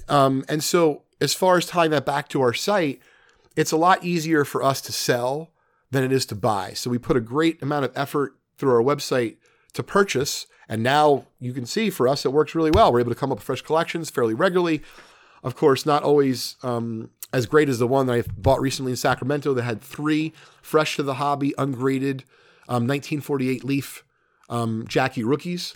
Um, 0.07 0.43
and 0.47 0.63
so, 0.63 1.03
as 1.21 1.33
far 1.33 1.57
as 1.57 1.65
tying 1.65 1.91
that 1.91 2.05
back 2.05 2.27
to 2.29 2.41
our 2.41 2.53
site, 2.53 3.01
it's 3.55 3.71
a 3.71 3.77
lot 3.77 4.03
easier 4.03 4.45
for 4.45 4.63
us 4.63 4.81
to 4.81 4.91
sell 4.91 5.49
than 5.91 6.03
it 6.03 6.11
is 6.11 6.25
to 6.27 6.35
buy. 6.35 6.73
So, 6.73 6.89
we 6.89 6.97
put 6.97 7.17
a 7.17 7.21
great 7.21 7.61
amount 7.61 7.85
of 7.85 7.91
effort 7.95 8.35
through 8.57 8.73
our 8.73 8.83
website 8.83 9.37
to 9.73 9.83
purchase. 9.83 10.45
And 10.67 10.83
now 10.83 11.25
you 11.39 11.53
can 11.53 11.65
see 11.65 11.89
for 11.89 12.07
us, 12.07 12.25
it 12.25 12.33
works 12.33 12.53
really 12.53 12.71
well. 12.71 12.91
We're 12.91 12.99
able 12.99 13.11
to 13.11 13.19
come 13.19 13.31
up 13.31 13.39
with 13.39 13.45
fresh 13.45 13.61
collections 13.61 14.09
fairly 14.09 14.35
regularly. 14.35 14.83
Of 15.43 15.55
course, 15.55 15.85
not 15.85 16.03
always 16.03 16.57
um, 16.61 17.09
as 17.33 17.45
great 17.45 17.69
as 17.69 17.79
the 17.79 17.87
one 17.87 18.05
that 18.07 18.13
I 18.13 18.21
bought 18.37 18.61
recently 18.61 18.91
in 18.91 18.97
Sacramento 18.97 19.53
that 19.53 19.63
had 19.63 19.81
three 19.81 20.33
fresh 20.61 20.95
to 20.97 21.03
the 21.03 21.15
hobby, 21.15 21.53
ungraded 21.57 22.23
um, 22.67 22.87
1948 22.87 23.63
Leaf 23.63 24.03
um, 24.49 24.85
Jackie 24.87 25.23
rookies. 25.23 25.73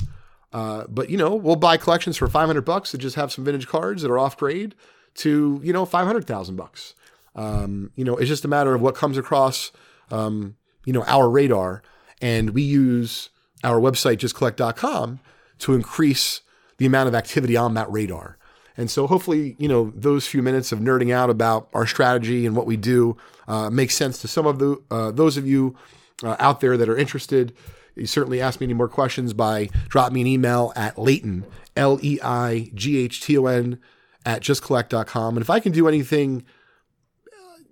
Uh, 0.51 0.85
but 0.87 1.09
you 1.09 1.17
know, 1.17 1.33
we'll 1.33 1.55
buy 1.55 1.77
collections 1.77 2.17
for 2.17 2.27
500 2.27 2.61
bucks 2.61 2.91
that 2.91 2.99
just 2.99 3.15
have 3.15 3.31
some 3.31 3.43
vintage 3.43 3.67
cards 3.67 4.03
that 4.03 4.11
are 4.11 4.19
off 4.19 4.37
grade 4.37 4.75
to 5.15 5.59
you 5.63 5.73
know 5.73 5.85
500,000 5.85 6.55
bucks. 6.55 6.95
Um, 7.35 7.91
you 7.95 8.05
know, 8.05 8.15
it's 8.17 8.29
just 8.29 8.45
a 8.45 8.47
matter 8.47 8.75
of 8.75 8.81
what 8.81 8.95
comes 8.95 9.17
across 9.17 9.71
um, 10.11 10.55
you 10.85 10.93
know 10.93 11.03
our 11.03 11.29
radar, 11.29 11.81
and 12.21 12.51
we 12.51 12.61
use 12.61 13.29
our 13.63 13.79
website 13.79 14.17
justcollect.com 14.17 15.19
to 15.59 15.73
increase 15.73 16.41
the 16.77 16.85
amount 16.85 17.07
of 17.07 17.15
activity 17.15 17.55
on 17.55 17.73
that 17.75 17.89
radar. 17.91 18.37
And 18.75 18.89
so 18.89 19.07
hopefully, 19.07 19.55
you 19.59 19.67
know, 19.67 19.93
those 19.95 20.25
few 20.27 20.41
minutes 20.41 20.71
of 20.71 20.79
nerding 20.79 21.13
out 21.13 21.29
about 21.29 21.69
our 21.73 21.85
strategy 21.85 22.45
and 22.45 22.55
what 22.55 22.65
we 22.65 22.75
do 22.75 23.17
uh, 23.47 23.69
makes 23.69 23.95
sense 23.95 24.19
to 24.21 24.27
some 24.27 24.45
of 24.45 24.59
the 24.59 24.81
uh, 24.89 25.11
those 25.11 25.37
of 25.37 25.47
you 25.47 25.75
uh, 26.23 26.35
out 26.39 26.59
there 26.59 26.77
that 26.77 26.89
are 26.89 26.97
interested. 26.97 27.53
You 27.95 28.07
certainly 28.07 28.41
ask 28.41 28.59
me 28.59 28.65
any 28.65 28.73
more 28.73 28.87
questions 28.87 29.33
by 29.33 29.69
drop 29.87 30.11
me 30.11 30.21
an 30.21 30.27
email 30.27 30.73
at 30.75 30.97
Leighton, 30.97 31.45
L 31.77 31.99
E 32.01 32.19
I 32.23 32.71
G 32.73 32.97
H 32.97 33.21
T 33.21 33.37
O 33.37 33.45
N, 33.45 33.79
at 34.25 34.41
justcollect.com. 34.41 35.37
And 35.37 35.43
if 35.43 35.49
I 35.49 35.59
can 35.59 35.71
do 35.71 35.87
anything, 35.87 36.45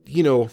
you 0.05 0.23
know, 0.23 0.49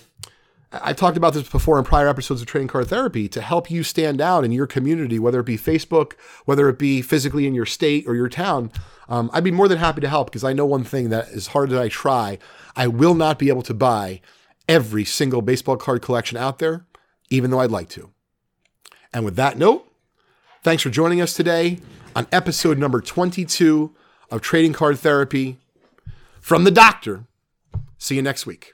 I've 0.70 0.96
talked 0.96 1.16
about 1.16 1.32
this 1.32 1.48
before 1.48 1.78
in 1.78 1.84
prior 1.84 2.08
episodes 2.08 2.42
of 2.42 2.46
Trading 2.46 2.68
Card 2.68 2.88
Therapy 2.88 3.26
to 3.28 3.40
help 3.40 3.70
you 3.70 3.82
stand 3.82 4.20
out 4.20 4.44
in 4.44 4.52
your 4.52 4.66
community, 4.66 5.18
whether 5.18 5.40
it 5.40 5.46
be 5.46 5.56
Facebook, 5.56 6.12
whether 6.44 6.68
it 6.68 6.78
be 6.78 7.00
physically 7.00 7.46
in 7.46 7.54
your 7.54 7.64
state 7.64 8.06
or 8.06 8.14
your 8.14 8.28
town. 8.28 8.70
Um, 9.08 9.30
I'd 9.32 9.44
be 9.44 9.50
more 9.50 9.68
than 9.68 9.78
happy 9.78 10.02
to 10.02 10.08
help 10.08 10.28
because 10.28 10.44
I 10.44 10.52
know 10.52 10.66
one 10.66 10.84
thing 10.84 11.08
that 11.08 11.30
as 11.30 11.48
hard 11.48 11.72
as 11.72 11.78
I 11.78 11.88
try, 11.88 12.38
I 12.76 12.86
will 12.86 13.14
not 13.14 13.38
be 13.38 13.48
able 13.48 13.62
to 13.62 13.74
buy 13.74 14.20
every 14.68 15.06
single 15.06 15.40
baseball 15.40 15.78
card 15.78 16.02
collection 16.02 16.36
out 16.36 16.58
there, 16.58 16.84
even 17.30 17.50
though 17.50 17.60
I'd 17.60 17.70
like 17.70 17.88
to. 17.90 18.10
And 19.14 19.24
with 19.24 19.36
that 19.36 19.56
note, 19.56 19.90
thanks 20.62 20.82
for 20.82 20.90
joining 20.90 21.22
us 21.22 21.32
today 21.32 21.78
on 22.14 22.26
episode 22.30 22.76
number 22.76 23.00
22 23.00 23.94
of 24.30 24.42
Trading 24.42 24.74
Card 24.74 24.98
Therapy 24.98 25.56
from 26.48 26.64
the 26.64 26.70
doctor. 26.70 27.26
See 27.98 28.14
you 28.14 28.22
next 28.22 28.46
week. 28.46 28.72